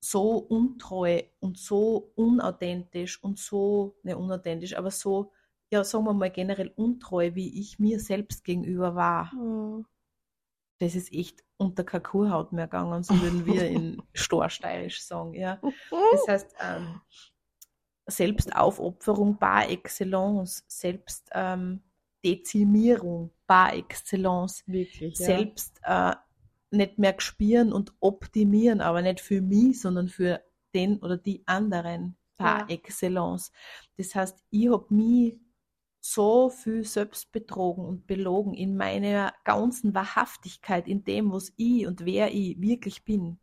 [0.00, 5.32] so untreu und so unauthentisch und so, ne unauthentisch, aber so,
[5.72, 9.34] ja, sagen wir mal generell untreu, wie ich mir selbst gegenüber war.
[9.34, 9.86] Mhm.
[10.80, 15.60] Das ist echt unter keine Kuhhaut mehr gegangen, so würden wir in Storsteirisch sagen, ja.
[16.12, 17.00] Das heißt, ähm,
[18.06, 21.82] Selbstaufopferung par excellence, Selbst, ähm,
[22.24, 25.26] Dezimierung par excellence, Wirklich, ja.
[25.26, 26.14] selbst äh,
[26.70, 30.42] nicht mehr spüren und optimieren, aber nicht für mich, sondern für
[30.74, 32.68] den oder die anderen par Ja.
[32.68, 33.52] excellence.
[33.96, 35.38] Das heißt, ich habe mich
[36.00, 42.04] so viel selbst betrogen und belogen in meiner ganzen Wahrhaftigkeit, in dem, was ich und
[42.04, 43.40] wer ich wirklich bin.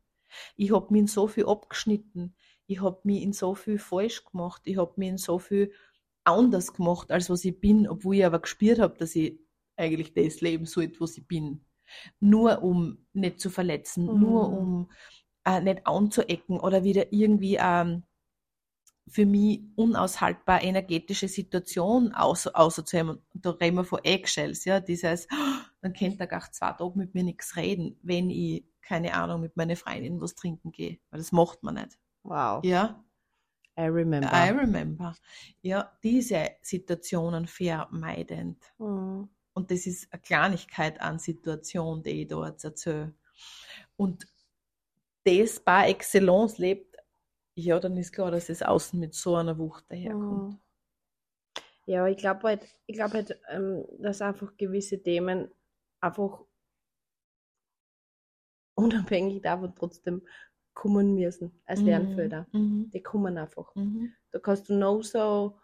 [0.56, 2.36] Ich habe mich in so viel abgeschnitten.
[2.68, 4.62] Ich habe mich in so viel falsch gemacht.
[4.66, 5.72] Ich habe mich in so viel
[6.26, 9.40] anders gemacht, als was ich bin, obwohl ich aber gespürt habe, dass ich
[9.78, 11.62] eigentlich das leben sollte, was ich bin.
[12.20, 14.20] Nur um nicht zu verletzen, Mhm.
[14.20, 14.92] nur um
[15.46, 18.04] äh, nicht anzuecken oder wieder irgendwie ähm,
[19.08, 23.10] für mich unaushaltbar energetische Situation aus, auszuheben.
[23.34, 25.28] Und da reden wir von Eggshells, ja, dieses,
[25.82, 29.56] dann kennt er gar zwei Tage mit mir nichts reden, wenn ich, keine Ahnung, mit
[29.58, 30.98] meiner Freundin was trinken gehe.
[31.12, 32.00] Weil das macht man nicht.
[32.24, 32.64] Wow.
[32.66, 33.05] Ja.
[33.78, 34.32] I remember.
[34.32, 35.16] I remember.
[35.62, 38.64] Ja, diese Situationen vermeidend.
[38.78, 39.30] Mhm.
[39.54, 43.14] Und das ist eine Kleinigkeit an Situation, die ich jetzt erzähle.
[43.96, 44.28] Und
[45.24, 46.96] das par excellence lebt,
[47.56, 50.54] ja, dann ist klar, dass es außen mit so einer Wucht daherkommt.
[50.54, 50.60] Mhm.
[51.88, 55.50] Ja, ich glaube halt, ich glaube halt, ähm, dass einfach gewisse Themen
[56.02, 56.44] einfach
[58.76, 60.22] unabhängig davon trotzdem
[60.76, 62.48] kommen müssen als Lernfelder.
[62.52, 62.92] Mhm.
[62.94, 63.74] Die kommen einfach.
[63.76, 64.14] Mhm.
[64.32, 65.58] Da kannst du noch so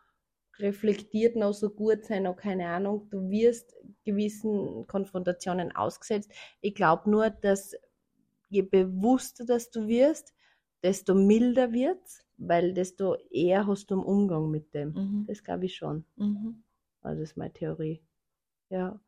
[0.57, 3.07] reflektiert, noch so gut sein, noch keine Ahnung.
[3.11, 6.31] Du wirst gewissen Konfrontationen ausgesetzt.
[6.61, 7.75] Ich glaube nur, dass
[8.49, 10.33] je bewusster dass du wirst,
[10.83, 14.93] desto milder wird's, weil desto eher hast du einen Umgang mit dem.
[14.93, 15.25] Mhm.
[15.27, 16.05] Das glaube ich schon.
[16.15, 16.63] Mhm.
[17.01, 18.01] Also das ist meine Theorie.
[18.69, 18.99] Ja.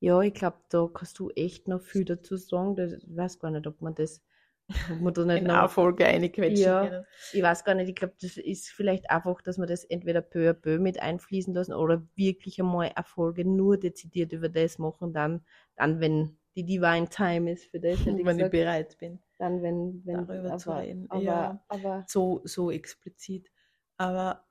[0.00, 2.74] Ja, ich glaube, da kannst du echt noch viel dazu sagen.
[2.74, 4.20] Das, ich weiß gar nicht, ob man das,
[5.00, 6.88] man da nicht In noch einer Folge einquetschen Ja.
[6.88, 7.06] können.
[7.32, 10.50] ich weiß gar nicht, ich glaube, das ist vielleicht einfach, dass man das entweder peu
[10.50, 15.44] à peu mit einfließen lassen oder wirklich einmal Erfolge nur dezidiert über das machen, dann,
[15.76, 19.62] dann wenn die Divine Time ist für das, ich Wenn ich gesagt, bereit bin, dann
[19.62, 21.10] wenn, wenn, darüber zu reden.
[21.10, 21.64] aber, ja.
[21.68, 23.50] aber, so, so explizit.
[23.96, 24.44] Aber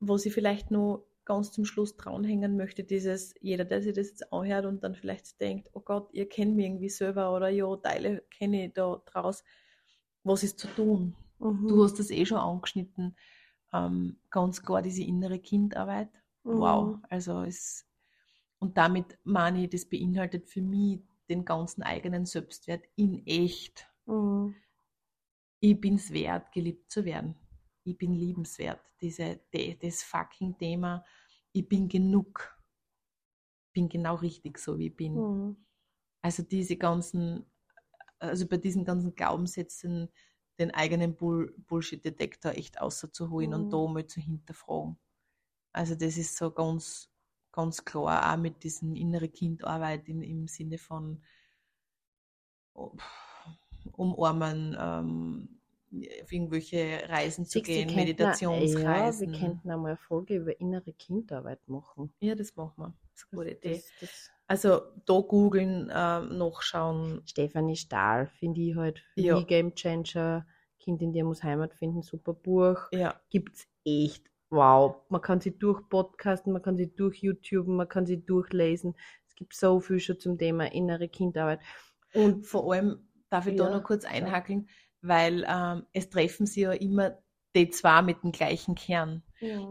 [0.00, 4.32] was ich vielleicht nur ganz zum Schluss dranhängen möchte, dieses, jeder, der sich das jetzt
[4.32, 8.22] anhört und dann vielleicht denkt, oh Gott, ihr kennt mich irgendwie selber oder ja, Teile
[8.30, 9.44] kenne ich da draus.
[10.24, 11.16] Was ist zu tun?
[11.38, 13.16] mhm, Du hast das eh schon angeschnitten.
[13.72, 16.10] Ähm, ganz klar diese innere Kindarbeit.
[16.50, 16.96] Wow.
[16.96, 17.86] mhm, Also es,
[18.60, 24.54] und damit meine ich, das beinhaltet für mich den ganzen eigenen Selbstwert in echt mhm,
[25.60, 27.34] ich bin's wert, geliebt zu werden.
[27.84, 28.80] Ich bin liebenswert.
[29.00, 29.40] Diese,
[29.80, 31.04] das fucking Thema,
[31.52, 32.56] ich bin genug.
[33.74, 35.24] Bin genau richtig so, wie ich bin.
[35.24, 35.56] mhm,
[36.22, 37.46] Also diese ganzen,
[38.20, 40.10] also bei diesen ganzen Glaubenssätzen
[40.58, 43.54] den eigenen Bull Bullshit-Detektor echt auszuholen Mhm.
[43.54, 44.98] und da mal zu hinterfragen.
[45.72, 47.10] Also das ist so ganz,
[47.52, 51.22] ganz klar, auch mit diesen innere Kindarbeit in, im Sinne von
[52.74, 52.96] oh,
[53.96, 55.61] umarmen, ähm,
[56.22, 59.32] auf irgendwelche Reisen zu Siehst gehen, Meditationsreisen.
[59.34, 62.12] Ja, wir könnten einmal eine Folge über innere Kindarbeit machen.
[62.20, 62.94] Ja, das machen wir.
[63.12, 63.74] Das ist eine gute Idee.
[63.76, 67.22] Das, das, Also da googeln, ähm, nachschauen.
[67.26, 69.40] Stefanie Stahl finde ich halt Ja.
[69.42, 70.46] Game Changer.
[70.78, 72.88] Kind in dir muss Heimat finden, super Buch.
[72.92, 74.28] Ja, Gibt's echt.
[74.50, 74.96] Wow.
[75.08, 78.94] Man kann sie durchpodcasten, man kann sie durch YouTube, man kann sie durchlesen.
[79.28, 81.60] Es gibt so viel schon zum Thema innere Kindarbeit.
[82.14, 84.12] Und vor allem darf ich da Ja, noch kurz sag.
[84.12, 84.68] einhakeln,
[85.02, 87.18] weil ähm, es treffen sich ja immer
[87.54, 89.22] die zwei mit dem gleichen Kern.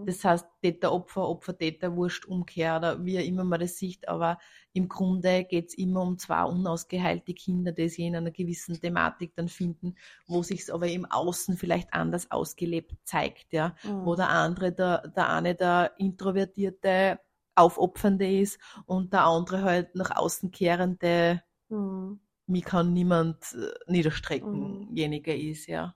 [0.05, 4.07] Das heißt, Täter, Opfer, Opfer, Täter, Wurscht, Umkehr oder wie auch immer man das sieht,
[4.07, 4.37] aber
[4.73, 9.47] im Grunde geht's immer um zwei unausgeheilte Kinder, die sich in einer gewissen Thematik dann
[9.49, 9.95] finden,
[10.27, 13.75] wo sich's aber im Außen vielleicht anders ausgelebt zeigt, ja.
[14.03, 17.19] Wo der andere, der, der eine der introvertierte,
[17.55, 22.19] aufopfernde ist und der andere halt nach außen kehrende, Mhm.
[22.51, 25.95] Mich kann niemand äh, niederstreckenjenige ist, ja.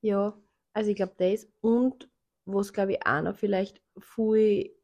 [0.00, 0.38] Ja,
[0.72, 1.48] also ich glaube das.
[1.60, 2.10] Und
[2.44, 4.74] was glaube ich auch noch vielleicht viel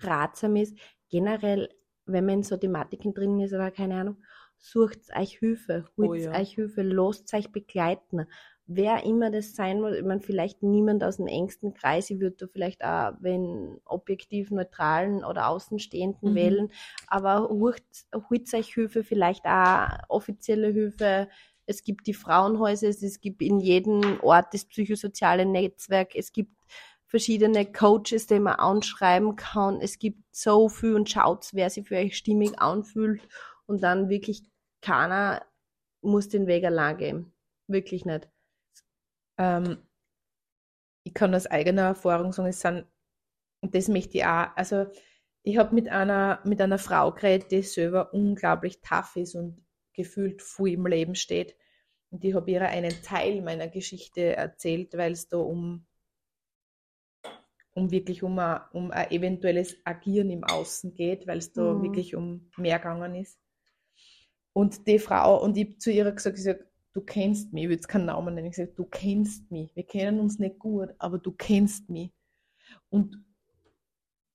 [0.00, 0.78] ratsam ist,
[1.10, 1.70] generell,
[2.06, 4.24] wenn man in so Thematiken drin ist oder keine Ahnung,
[4.58, 6.34] sucht euch Hilfe, holt Oh ja.
[6.34, 8.26] euch Hilfe, lasst euch begleiten.
[8.68, 12.36] Wer immer das sein muss, ich meine, vielleicht niemand aus dem engsten Kreis, ich würde
[12.36, 16.34] da vielleicht auch, wenn objektiv neutralen oder außenstehenden Mhm.
[16.34, 16.72] wählen,
[17.06, 17.84] aber holt,
[18.28, 21.28] holt euch Hilfe, vielleicht auch offizielle Hilfe,
[21.66, 26.52] es gibt die Frauenhäuser, es- es gibt in jedem Ort das psychosoziale Netzwerk, es gibt
[27.06, 29.80] verschiedene Coaches, die man anschreiben kann.
[29.80, 33.20] Es gibt so viel und schaut, wer sich für euch stimmig anfühlt
[33.66, 34.42] und dann wirklich
[34.80, 35.42] keiner
[36.02, 37.32] muss den Weg allein gehen.
[37.68, 38.28] Wirklich nicht.
[39.38, 39.78] Ähm,
[41.04, 42.86] ich kann aus eigener Erfahrung sagen, es sind,
[43.60, 44.86] und das möchte ich auch, also
[45.42, 50.42] ich habe mit einer, mit einer Frau geredet, die selber unglaublich tough ist und gefühlt
[50.42, 51.56] viel im Leben steht.
[52.10, 55.86] Und ich habe ihr einen Teil meiner Geschichte erzählt, weil es da um,
[57.74, 61.82] um wirklich um ein, um ein eventuelles Agieren im Außen geht, weil es da Mhm.
[61.82, 63.38] wirklich um mehr gegangen ist.
[64.52, 66.66] Und die Frau, und ich zu ihr gesagt, ich sag,
[66.96, 69.82] du kennst mich, ich will jetzt keinen Namen nennen, ich gesagt, du kennst mich, wir
[69.82, 72.10] kennen uns nicht gut, aber du kennst mich.
[72.88, 73.22] Und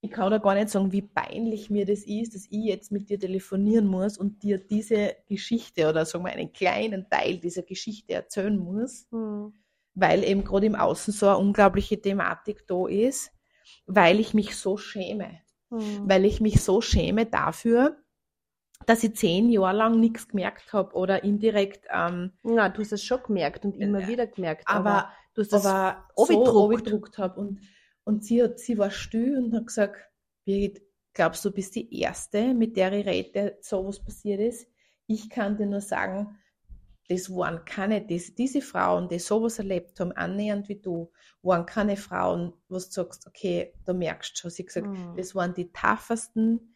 [0.02, 3.10] ich kann da gar nicht sagen, wie peinlich mir das ist, dass ich jetzt mit
[3.10, 8.14] dir telefonieren muss und dir diese Geschichte oder sagen wir einen kleinen Teil dieser Geschichte
[8.14, 9.08] erzählen muss,
[9.96, 13.32] weil eben gerade im Außen so eine unglaubliche Thematik da ist,
[13.88, 15.42] weil ich mich so schäme.
[16.08, 17.98] Weil ich mich so schäme dafür,
[18.86, 23.04] dass ich zehn Jahre lang nichts gemerkt habe oder indirekt, ähm, Na, du hast es
[23.04, 24.68] schon gemerkt und immer Äh, wieder gemerkt.
[24.68, 27.40] aber, du hast das aber so abgedruckt habe.
[27.40, 27.62] Und,
[28.04, 29.98] und sie, hat, sie war still und hat gesagt,
[30.46, 30.82] Birgit,
[31.14, 34.68] glaubst du, du bist die Erste, mit der ich rede, der sowas passiert ist?
[35.08, 36.38] Ich kann dir nur sagen,
[37.10, 41.12] das waren keine, das, diese Frauen, die sowas erlebt haben, annähernd wie du,
[41.42, 44.52] waren keine Frauen, wo du sagst, okay, da merkst du schon.
[44.52, 45.18] Sie hat gesagt, Mhm.
[45.18, 46.71] das waren die toughesten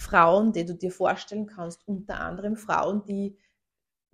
[0.00, 1.86] Frauen, die du dir vorstellen kannst.
[1.86, 3.36] Unter anderem Frauen, die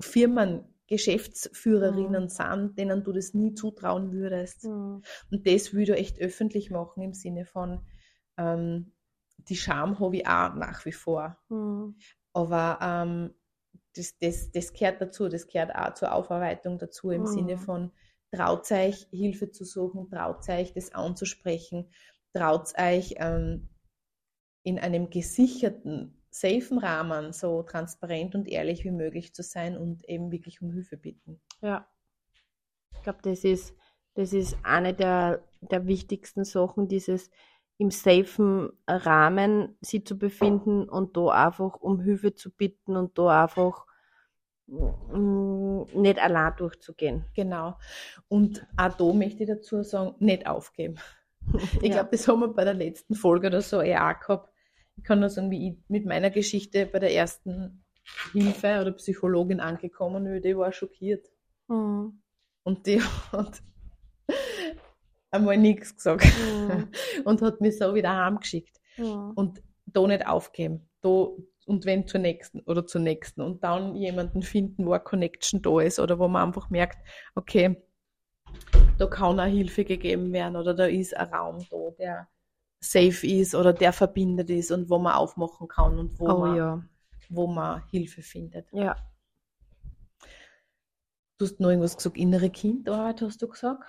[0.01, 4.65] Firmen, Geschäftsführerinnen sind, denen du das nie zutrauen würdest.
[4.65, 5.03] Mhm.
[5.31, 7.85] Und das will ich echt öffentlich machen im Sinne von,
[8.37, 8.93] ähm,
[9.39, 11.39] die Scham habe ich auch nach wie vor.
[11.49, 11.97] Mhm.
[12.33, 13.35] Aber ähm,
[13.97, 17.27] das, das, das gehört dazu, das gehört auch zur Aufarbeitung dazu im Mhm.
[17.27, 17.93] Sinne von
[18.33, 21.91] traut euch Hilfe zu suchen, traut euch das anzusprechen,
[22.33, 23.69] traut euch ähm,
[24.67, 30.33] in einem gesicherten, safen Rahmen so transparent und ehrlich wie möglich zu sein und eben
[30.33, 31.41] wirklich um Hilfe bitten.
[31.63, 31.87] Ja.
[32.93, 33.75] Ich glaube, das ist,
[34.15, 37.31] das ist eine der, der wichtigsten Sachen, dieses
[37.79, 43.45] im safen Rahmen sie zu befinden und da einfach um Hilfe zu bitten und da
[43.45, 43.87] einfach
[44.67, 47.25] mm, nicht allein durchzugehen.
[47.35, 47.79] Genau.
[48.29, 50.97] Und auch da möchte ich dazu sagen, nicht aufgeben.
[51.83, 51.93] Ich Ja.
[51.93, 54.53] glaube, das haben wir bei der letzten Folge oder so eher auch gehabt.
[54.97, 57.85] Ich kann nur sagen, wie ich mit meiner Geschichte bei der ersten
[58.33, 61.27] Hilfe oder Psychologin angekommen bin, die war schockiert.
[61.69, 62.23] Mhm.
[62.63, 63.01] Und die
[63.33, 63.63] hat
[65.31, 66.89] einmal nichts gesagt Mhm.
[67.25, 68.81] und hat mich so wieder heimgeschickt.
[68.97, 69.33] Mhm.
[69.35, 70.89] Und da nicht aufgeben.
[71.01, 71.29] Da,
[71.67, 73.41] und wenn zur nächsten oder zur nächsten.
[73.41, 76.99] Und dann jemanden finden, wo eine Connection da ist oder wo man einfach merkt,
[77.35, 77.77] okay,
[78.99, 82.29] da kann eine Hilfe gegeben werden oder da ist ein Raum da, der
[82.91, 86.57] safe ist oder der verbindet ist und wo man aufmachen kann und wo, Oh man,
[86.57, 86.85] ja.
[87.29, 88.73] wo man Hilfe findet.
[88.73, 88.97] Ja.
[91.39, 93.83] Du hast noch irgendwas gesagt, innere Kindarbeit hast du gesagt?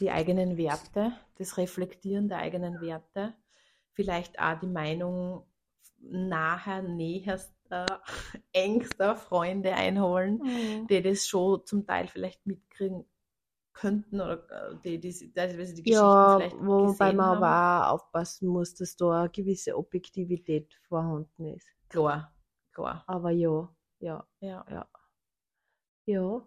[0.00, 3.34] Die eigenen Werte, das Reflektieren der eigenen Werte,
[3.92, 5.44] vielleicht auch die Meinung
[6.00, 7.86] naher, näherster,
[8.52, 10.86] engster Freunde einholen, Mhm.
[10.86, 13.04] die das schon zum Teil vielleicht mitkriegen
[13.80, 17.44] könnten oder äh, die, die, die, die Geschichten Ja, vielleicht wobei man haben.
[17.44, 21.68] aber auch aufpassen muss, dass da eine gewisse Objektivität vorhanden ist.
[21.88, 22.32] Klar,
[22.72, 23.04] klar.
[23.06, 23.68] Aber ja,
[24.00, 24.64] ja, Ja.
[24.70, 24.88] ja.
[26.06, 26.42] Ja.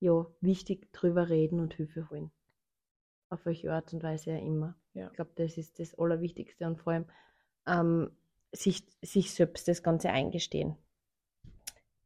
[0.00, 2.30] Ja, wichtig drüber reden und Hilfe holen.
[3.28, 4.76] Auf welche Art und Weise ja immer.
[4.94, 5.08] Ja.
[5.08, 7.06] Ich glaube, das ist das Allerwichtigste und vor allem
[7.66, 8.10] ähm,
[8.52, 10.76] sich, sich selbst das Ganze eingestehen.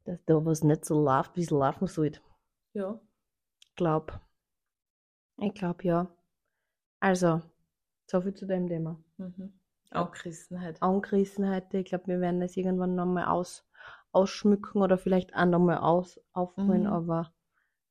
[0.05, 2.21] Dass da was nicht so läuft, wie es laufen sollte.
[2.73, 2.99] ja.
[3.81, 4.13] Glaub.
[5.39, 6.07] Ich glaube ja.
[6.99, 7.41] Also,
[8.05, 8.95] so viel zu dem Thema.
[9.17, 9.53] Mhm.
[9.89, 10.79] Auch Christenheit.
[10.83, 13.65] Angerissenheit, ich glaube, wir werden das irgendwann nochmal aus,
[14.11, 16.93] ausschmücken oder vielleicht auch nochmal aus, aufholen, Mhm.
[16.93, 17.33] aber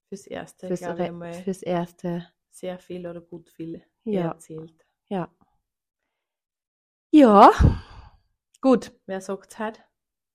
[0.08, 4.28] Fürs Erste, fürs, glaube ich, Re- einmal fürs Erste, sehr viel oder gut viel Ja.
[4.30, 4.86] erzählt.
[5.08, 5.28] ja.
[7.12, 7.50] Ja,
[8.60, 9.80] gut, Wer sagt heute?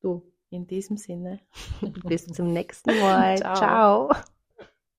[0.01, 1.39] du, In diesem Sinne.
[2.08, 3.38] bis zum nächsten Mal.
[3.56, 4.10] Ciao.
[4.10, 4.26] Ciao.